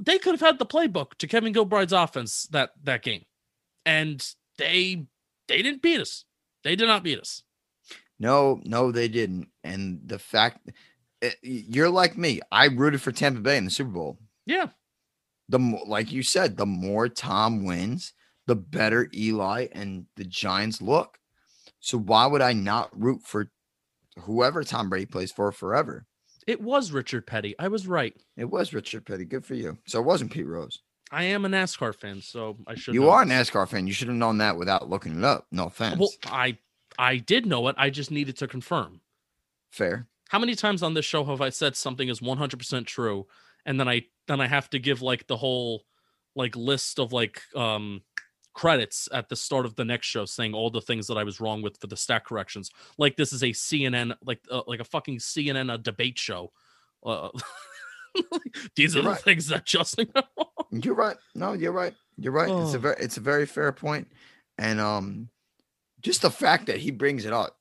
[0.00, 3.22] they could have had the playbook to kevin gilbride's offense that that game
[3.84, 5.04] and they
[5.48, 6.24] they didn't beat us
[6.64, 7.42] they did not beat us
[8.18, 9.48] No, no, they didn't.
[9.62, 10.70] And the fact
[11.20, 14.18] eh, you're like me, I rooted for Tampa Bay in the Super Bowl.
[14.46, 14.68] yeah
[15.48, 18.12] The more, like you said, the more Tom wins,
[18.46, 21.18] the better Eli and the Giants look.
[21.80, 23.50] So why would I not root for
[24.20, 26.06] whoever Tom Brady plays for forever?
[26.46, 29.24] it was richard petty i was right It was Richard Petty.
[29.24, 29.78] Good for you.
[29.86, 30.82] So it wasn't Pete Rose.
[31.10, 33.26] i am a nascar fan so i should You know are a.
[33.26, 33.86] NASCAR fan.
[33.86, 35.46] You should have known that without looking it up.
[35.50, 35.98] No offense.
[35.98, 36.58] well i
[36.98, 39.00] i did know it i just needed to confirm
[39.70, 40.06] Fair.
[40.28, 43.26] how many times on this show have I said something is 100% true
[43.64, 45.84] and then I then I have to give like the whole
[46.36, 48.02] like list of like um
[48.54, 51.40] credits at the start of the next show saying all the things that I was
[51.40, 54.84] wrong with for the stat corrections like this is a CNN like uh, like a
[54.84, 56.52] fucking CNN a debate show
[57.04, 57.30] uh,
[58.76, 59.20] these are You're the right.
[59.20, 60.12] things that Justin
[60.70, 61.16] You're right.
[61.34, 61.94] No, you're right.
[62.16, 62.48] You're right.
[62.48, 62.80] It's a Oh.
[62.80, 63.74] very it's a very fair.
[64.58, 65.28] And um
[66.00, 67.58] just the fact that he brings it up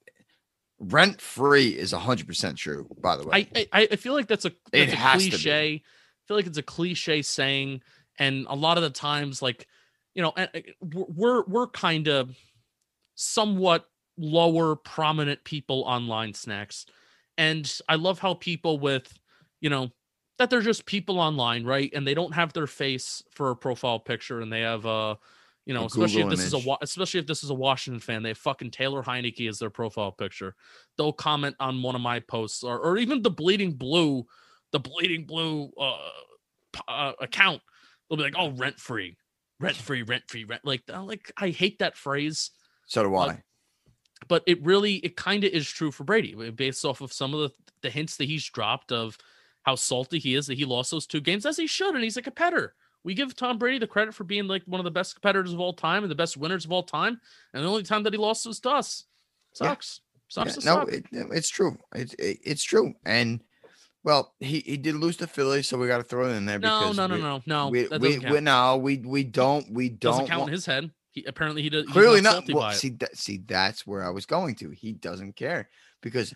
[0.80, 3.48] rent free is hundred percent true, by the way.
[3.56, 5.38] I, I I feel like that's a It a has to be.
[5.38, 5.84] cliche.
[6.28, 7.82] Feel like it's a cliche saying,
[8.18, 9.68] and a lot of the times, like
[10.14, 10.50] you know, and,
[10.82, 12.36] we're we're, kind of
[13.16, 13.86] somewhat
[14.18, 16.86] lower prominent people online snacks,
[17.38, 19.20] and I love how people with
[19.60, 19.92] you know
[20.40, 21.92] that they're just people online, right?
[21.94, 25.18] And they don't have their face for a profile picture, and they have a
[25.66, 28.30] you know, especially if this is a especially if this is a Washington fan, they
[28.30, 30.56] have fucking Taylor Heinicke as their profile picture.
[30.98, 34.26] They'll comment on one of my posts, or or even the Bleeding Blue,
[34.74, 36.10] the Bleeding Blue uh,
[36.90, 37.62] uh account.
[38.10, 39.16] They'll be like, "Oh, rent free,
[39.62, 42.52] rent free, rent free, rent like uh, like I hate that phrase,
[42.88, 43.28] So do I.
[43.28, 43.44] Like,
[44.28, 47.34] but it really it kind of is true for Brady uh, based off of some
[47.34, 49.18] of the the hints that he's dropped of
[49.64, 52.18] how salty he is that he lost those two games as he should, and he's
[52.18, 52.76] a competitor.
[53.04, 55.60] We give Tom Brady the credit for being like one of the best competitors of
[55.60, 57.20] all time and the best winners of all time,
[57.54, 59.06] and the only time that he lost was to us.
[59.62, 59.70] Yeah.
[59.70, 60.02] Sucks.
[60.30, 61.78] Sucks Yeah, no, it, it's true.
[61.94, 62.94] It's it, it's true.
[63.06, 63.42] And
[64.04, 66.60] well, he, he did lose to Philly, so we got to throw it in there.
[66.60, 67.70] no, because no, no, we, no, no.
[67.70, 67.88] We, we,
[68.18, 70.92] doesn't we no, we we don't we doesn't don't count want- in his head.
[71.12, 71.86] He apparently he does.
[71.86, 72.56] clearly not not.
[72.56, 74.72] Well, see that see that's where I was going to.
[74.72, 75.70] He doesn't care
[76.02, 76.34] because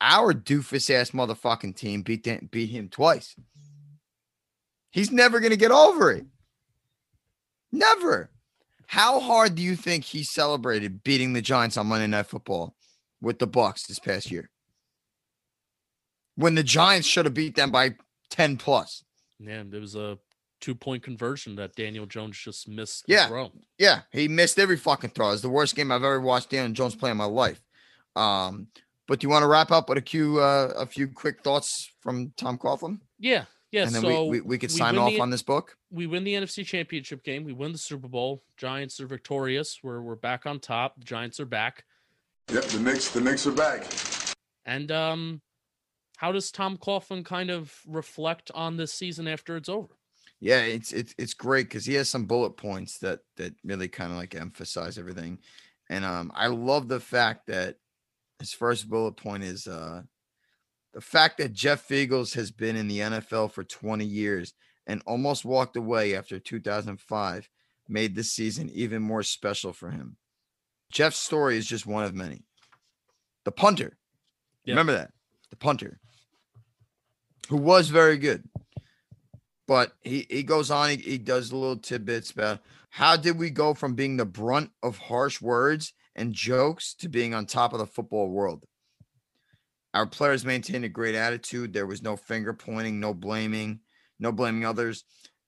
[0.00, 3.36] our doofus ass motherfucking team beat them, beat him twice.
[4.90, 6.24] He's never gonna get over it.
[7.70, 8.30] Never.
[8.86, 12.74] How hard do you think he celebrated beating the Giants on Monday Night Football
[13.20, 14.50] with the Bucs this past year?
[16.40, 17.96] When the Giants should have beat them by
[18.30, 19.04] 10 plus.
[19.38, 20.18] Yeah, there was a
[20.60, 23.04] two point conversion that Daniel Jones just missed.
[23.06, 23.28] Yeah.
[23.28, 23.50] Throw.
[23.78, 25.32] Yeah, he missed every fucking throw.
[25.32, 27.60] It's the worst game I've ever watched Daniel Jones play in my life.
[28.16, 28.68] Um,
[29.06, 31.90] but do you want to wrap up with a few uh, a few quick thoughts
[32.00, 33.00] from Tom Coughlin?
[33.18, 33.82] Yeah, yeah.
[33.84, 35.76] and then so we, we, we could sign win off the- on this book.
[35.90, 37.44] we win the NFC Championship game.
[37.44, 38.42] We win the Super Bowl.
[38.56, 39.80] Giants are victorious.
[39.82, 40.96] We're we're back on top.
[40.98, 41.84] The Giants are back.
[42.52, 43.84] Yep, the Knicks, the Knicks are back.
[44.64, 45.40] And um,
[46.20, 49.96] how does Tom Coughlin kind of reflect on this season after it's over?
[50.38, 54.12] Yeah, it's it's it's great because he has some bullet points that that really kind
[54.12, 55.38] of like emphasize everything,
[55.88, 57.76] and um, I love the fact that
[58.38, 60.02] his first bullet point is uh,
[60.92, 64.52] the fact that Jeff Feagles has been in the NFL for 20 years
[64.86, 67.48] and almost walked away after 2005
[67.88, 70.18] made this season even more special for him.
[70.92, 72.44] Jeff's story is just one of many.
[73.44, 73.96] The punter,
[74.64, 74.72] Yeah.
[74.72, 75.12] remember that
[75.50, 75.98] the punter,
[77.50, 78.44] who was very good.
[79.66, 82.60] But he, he goes on he, he does little tidbits about
[82.90, 87.34] how did we go from being the brunt of harsh words and jokes to being
[87.34, 88.64] on top of the football world?
[89.94, 91.72] Our players maintained a great attitude.
[91.72, 93.80] There was no finger pointing no blaming
[94.20, 95.04] no blaming others.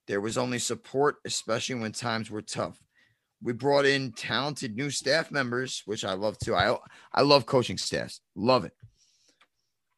[0.08, 2.78] There was only support especially when times were tough.
[3.42, 6.56] We brought in talented new staff members which i love too.
[6.56, 6.76] I
[7.12, 8.20] i love coaching staffs.
[8.34, 8.72] Love it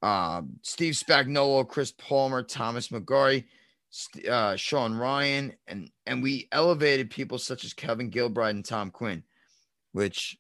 [0.05, 3.45] um, Steve Spagnuolo, Chris Palmer, Thomas McGaughey,
[4.29, 9.23] uh, Sean Ryan, and and we elevated people such as Kevin Gilbride and Tom Quinn,
[9.93, 10.37] which,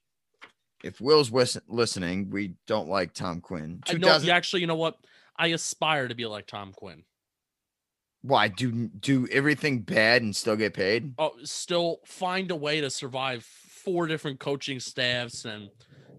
[0.83, 3.81] if Will's wis- listening, we don't like Tom Quinn.
[3.88, 4.98] I know, 2000 yeah, actually, you know what?
[5.37, 7.05] I aspire to be like Tom Quinn.
[8.20, 11.14] Why do do everything bad and still get paid?
[11.18, 15.70] Oh, still find a way to survive four different coaching staffs and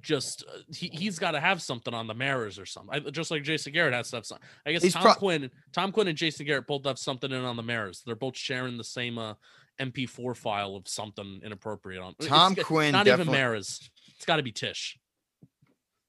[0.05, 2.93] just uh, he, he's got to have something on the Maras or something.
[2.93, 4.47] I, just like Jason Garrett has to have something.
[4.65, 7.43] I guess He's Tom pro- Quinn, Tom Quinn and Jason Garrett both have something in
[7.43, 8.03] on the Maras.
[8.05, 9.33] They're both sharing the same uh,
[9.81, 12.13] MP4 file of something inappropriate on.
[12.21, 13.89] Tom g- Quinn not even definitely- Maras.
[14.15, 14.97] It's got to be Tisch.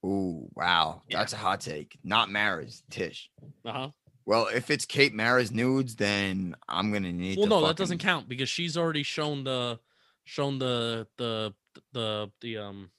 [0.05, 1.19] Ooh, wow, Yeah.
[1.19, 1.99] that's a hot take.
[2.05, 3.31] Not Maras, Tisch.
[3.65, 3.89] Uh huh.
[4.25, 7.39] Well, if it's Kate Mara's nudes, then I'm gonna need.
[7.39, 9.79] Well, no, that doesn't count because she's already shown the
[10.25, 11.55] shown the the
[11.93, 12.91] the the um.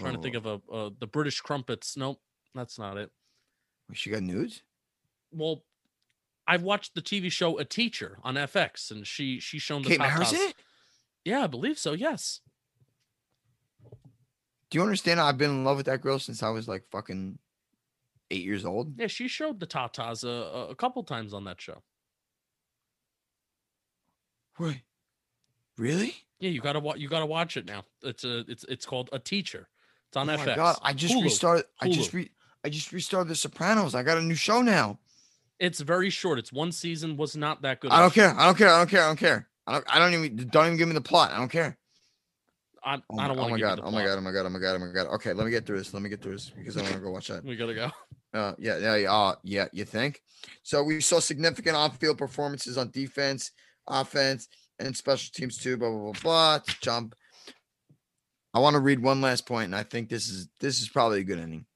[0.00, 1.96] Trying to think Oh, of a uh, the British crumpets.
[1.96, 2.20] Nope,
[2.54, 3.10] that's not it.
[3.92, 4.62] She got nudes.
[5.32, 5.64] Well,
[6.46, 9.98] I've watched the TV show A Teacher on FX, and she she's shown the Kate
[9.98, 10.32] top.
[11.24, 11.92] Yeah, I believe so.
[11.92, 12.40] Yes.
[14.70, 15.20] Do you understand?
[15.20, 17.38] I've been in love with that girl since I was like fucking
[18.30, 18.94] eight years old.
[18.98, 21.82] Yeah, she showed the tatas a, a, a couple times on that show.
[24.58, 24.82] Wait,
[25.76, 26.14] really?
[26.38, 26.98] Yeah, you gotta watch.
[26.98, 27.84] You gotta watch it now.
[28.02, 29.68] It's a it's it's called A Teacher.
[30.10, 30.46] It's on oh FX.
[30.46, 30.76] my god!
[30.82, 31.22] I just Hulu.
[31.22, 31.66] restarted.
[31.80, 32.28] I just re.
[32.64, 33.94] I just restarted The Sopranos.
[33.94, 34.98] I got a new show now.
[35.60, 36.40] It's very short.
[36.40, 37.16] It's one season.
[37.16, 37.92] Was not that good.
[37.92, 38.34] I don't care.
[38.36, 38.68] I don't care.
[38.70, 39.02] I don't care.
[39.04, 39.48] I don't care.
[39.68, 39.84] I don't.
[39.88, 40.48] I don't even.
[40.48, 41.30] Don't even give me the plot.
[41.30, 41.78] I don't care.
[42.82, 43.80] I, Oh I my, don't oh my god.
[43.84, 44.18] Oh my god.
[44.18, 44.46] Oh my god.
[44.46, 44.74] Oh my god.
[44.74, 45.06] Oh my god.
[45.14, 45.94] Okay, let me get through this.
[45.94, 47.44] Let me get through this because I want to go watch that.
[47.44, 47.90] We gotta go.
[48.34, 49.66] Uh, yeah, yeah, yeah, uh, yeah.
[49.72, 50.22] You think?
[50.64, 53.52] So we saw significant on-field performances on defense,
[53.86, 55.76] offense, and special teams too.
[55.76, 56.58] Blah blah blah blah.
[56.80, 57.14] Jump.
[58.52, 61.20] I want to read one last point, and I think this is this is probably
[61.20, 61.66] a good ending.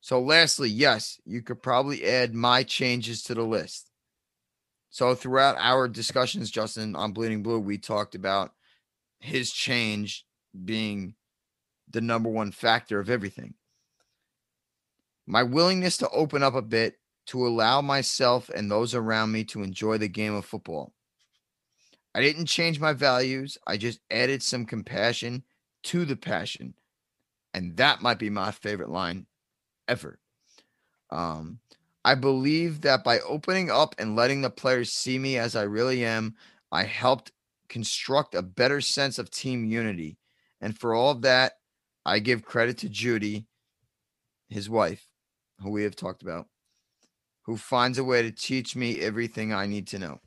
[0.00, 3.90] So, lastly, yes, you could probably add my changes to the list.
[4.90, 8.52] So, throughout our discussions, Justin, on Bleeding Blue, we talked about
[9.20, 10.26] his change
[10.64, 11.14] being
[11.90, 13.54] the number one factor of everything
[15.26, 19.62] my willingness to open up a bit to allow myself and those around me to
[19.62, 20.92] enjoy the game of football.
[22.14, 25.42] I didn't change my values, I just added some compassion
[25.84, 26.74] to the passion.
[27.52, 29.26] And that might be my favorite line
[29.86, 30.18] ever.
[31.10, 31.60] Um,
[32.04, 36.04] I believe that by opening up and letting the players see me as I really
[36.04, 36.34] am,
[36.70, 37.32] I helped
[37.68, 40.18] construct a better sense of team unity.
[40.60, 41.52] And for all of that,
[42.04, 43.46] I give credit to Judy,
[44.48, 45.06] his wife,
[45.60, 46.46] who we have talked about,
[47.42, 50.20] who finds a way to teach me everything I need to know.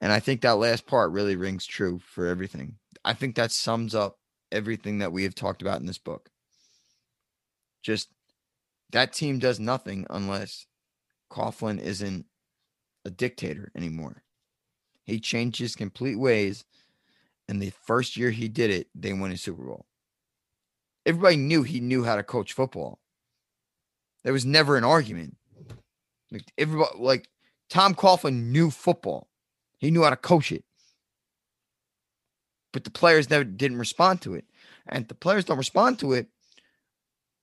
[0.00, 2.76] And I think that last part really rings true for everything.
[3.04, 4.18] I think that sums up
[4.54, 6.30] everything that we have talked about in this book.
[7.82, 8.08] Just
[8.92, 10.66] that team does nothing unless
[11.30, 12.26] Coughlin isn't
[13.04, 14.22] a dictator anymore.
[15.04, 16.64] He changed his complete ways.
[17.46, 19.84] And the first year he did it, they won a Super Bowl.
[21.04, 23.00] Everybody knew he knew how to coach football.
[24.22, 25.36] There was never an argument.
[26.30, 27.28] Like everybody, like
[27.68, 29.28] Tom Coughlin knew football.
[29.78, 30.64] He knew how to coach it.
[32.74, 34.44] But the players never didn't respond to it.
[34.88, 36.26] And the players don't respond to it.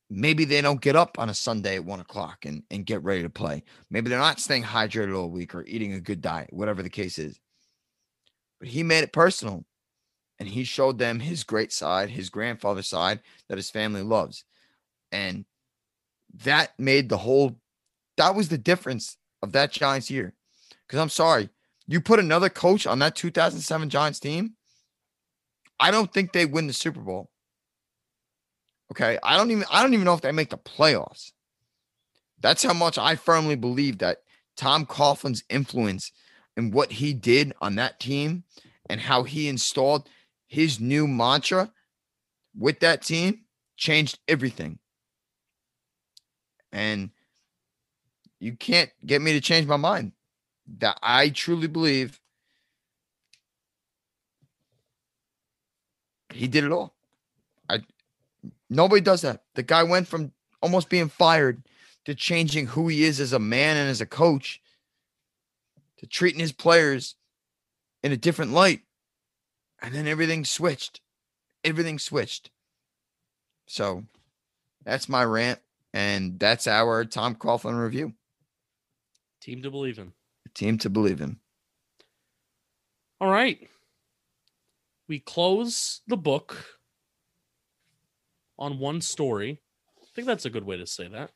[0.10, 3.24] Maybe they don't get up on a Sunday at one o'clock and, and get ready
[3.24, 3.64] to play.
[3.90, 7.18] Maybe they're not staying hydrated all week or eating a good diet, whatever the case
[7.18, 7.40] is.
[8.60, 9.64] But he made it personal
[10.38, 14.44] and he showed them his great side, his grandfather's side that his family loves.
[15.14, 15.46] And
[16.44, 17.58] that made the whole
[18.18, 20.34] that was the difference of that Giants year.
[20.86, 21.50] Because I'm sorry,
[21.88, 24.56] you put another coach on that 2007 Giants team,
[25.82, 27.32] I don't think they win the Super Bowl.
[28.92, 31.32] Okay, I don't even I don't even know if they make the playoffs.
[32.40, 34.20] That's how much I firmly believe that
[34.56, 36.12] Tom Coughlin's influence
[36.56, 38.44] and what he did on that team
[38.90, 40.08] and how he installed
[40.48, 41.72] his new mantra
[42.58, 44.78] with that team changed everything.
[46.72, 47.10] And
[48.40, 50.12] you can't get me to change my mind.
[50.78, 52.21] That I truly believe
[56.34, 56.96] he did it all.
[57.70, 57.82] I
[58.70, 59.44] nobody does that.
[59.56, 61.64] The guy went from almost being fired
[62.06, 64.62] to changing who he is as a man and as a coach
[65.98, 67.16] to treating his players
[68.04, 68.82] in a different light.
[69.82, 71.02] And then everything switched.
[71.64, 72.50] Everything switched.
[73.68, 74.04] So
[74.84, 75.60] that's my rant.
[75.94, 78.14] And that's our Tom Coughlin review.
[79.42, 80.14] Team to believe in.
[80.54, 81.38] Team to believe in.
[83.20, 83.68] All right.
[85.08, 86.80] We close the book
[88.58, 89.62] on one story.
[90.02, 91.32] I think that's a good way to say that.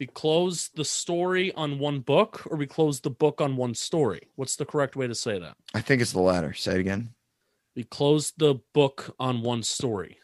[0.00, 4.28] We close the story on one book, or we close the book on one story.
[4.34, 5.56] What's the correct way to say that?
[5.72, 6.52] I think it's the latter.
[6.52, 7.10] Say it again.
[7.76, 10.18] We close the book on one story.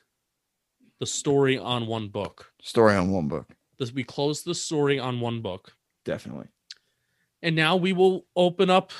[0.98, 2.52] The story on one book.
[2.60, 3.48] Story on one book.
[3.78, 5.72] This we close the story on one book.
[6.04, 6.48] Definitely.
[7.42, 8.92] And now we will open up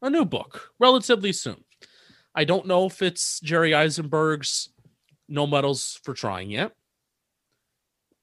[0.00, 1.64] a new book relatively soon.
[2.38, 4.68] I don't know if it's Jerry Izenberg's
[5.28, 6.70] No Medals for Trying yet.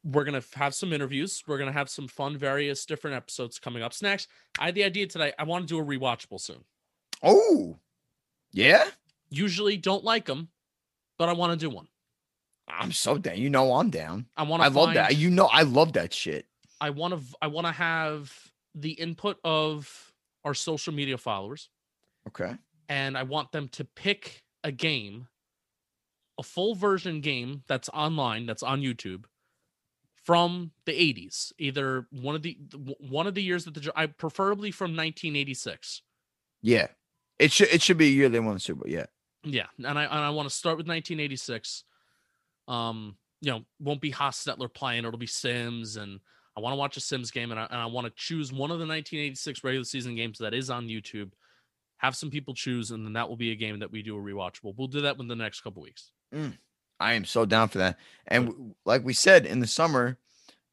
[0.05, 1.43] We're going to have some interviews.
[1.45, 3.91] We're going to have some fun, various different episodes coming up.
[3.91, 5.34] Snacks, I had the idea today.
[5.38, 6.63] I want to do a rewatchable soon.
[7.22, 7.78] Oh,
[8.53, 8.86] yeah.
[9.30, 10.47] Usually don't like them,
[11.20, 11.89] but I want to do one.
[12.70, 13.38] I'm so down.
[13.38, 14.28] You know, I'm down.
[14.38, 15.18] I want I to love that.
[15.18, 16.45] You know, I love that shit.
[16.80, 18.34] I want to I want to have
[18.76, 20.13] the input of
[20.45, 21.68] our social media followers
[22.28, 22.55] Okay.
[22.89, 25.27] And I want them to pick a game,
[26.39, 29.25] a full version game that's online, that's on YouTube
[30.23, 32.57] from the 80s, either one of the
[32.99, 36.01] one of the years that the I preferably from 1986.
[36.61, 36.88] Yeah.
[37.38, 38.91] It should it should be a year they won the Super Bowl.
[38.91, 39.05] Yeah.
[39.45, 41.83] Yeah, and I and I want to start with 1986.
[42.67, 46.19] Um, you know, won't be Hostetler playing, it'll be Simms, and
[46.57, 48.71] I want to watch a Simms game, and I, and I want to choose one
[48.71, 51.31] of the 1986 regular season games that is on YouTube.
[52.06, 54.22] Have some people choose, and then that will be a game that we do a
[54.22, 54.76] rewatchable.
[54.78, 56.12] We'll do that in the next couple weeks.
[56.32, 56.56] Mm,
[56.99, 57.97] I am so down for that.
[58.28, 60.20] And w- like we said in the summer,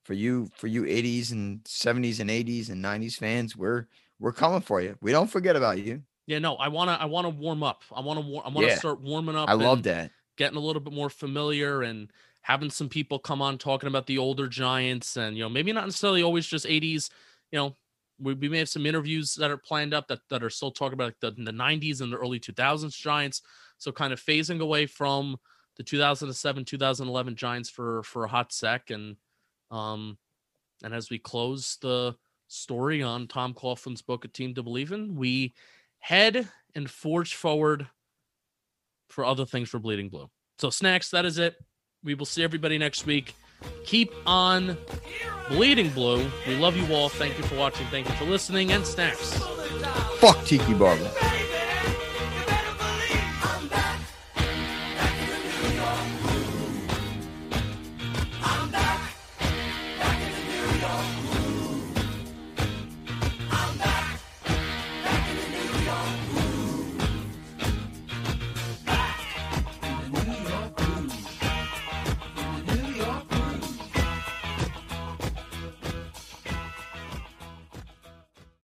[0.04, 3.86] for you for you 80s and 70s and 80s and 90s fans, we're
[4.20, 4.94] we're coming for you.
[5.00, 6.02] We don't forget about you.
[6.26, 7.82] Yeah, no, I wanna I wanna warm up.
[7.90, 8.78] I wanna war- I wanna Yeah.
[8.78, 9.48] start warming up.
[9.48, 10.10] I love that.
[10.36, 12.10] Getting a little bit more familiar and
[12.42, 15.86] having some people come on talking about the older giants and you know maybe not
[15.86, 17.08] necessarily always just 80s.
[17.52, 17.76] You know,
[18.22, 20.94] we, we may have some interviews that are planned up that, that are still talking
[20.94, 23.42] about like the, the 90s and the early 2000s giants.
[23.78, 25.36] So kind of phasing away from
[25.76, 29.16] the 2007 2011 giants for for a hot sec and
[29.70, 30.18] um
[30.84, 32.14] and as we close the
[32.48, 35.54] story on Tom Coughlin's book, A Team to Believe in, we
[36.00, 37.86] head and forge forward
[39.08, 40.30] for other things for Bleeding Blue.
[40.58, 41.56] So, snacks, that is it.
[42.02, 43.34] We will see everybody next week.
[43.84, 44.76] Keep on
[45.48, 46.30] bleeding blue.
[46.46, 47.08] We love you all.
[47.08, 47.86] Thank you for watching.
[47.88, 48.72] Thank you for listening.
[48.72, 49.38] And snacks.
[50.18, 51.10] Fuck Tiki Barber.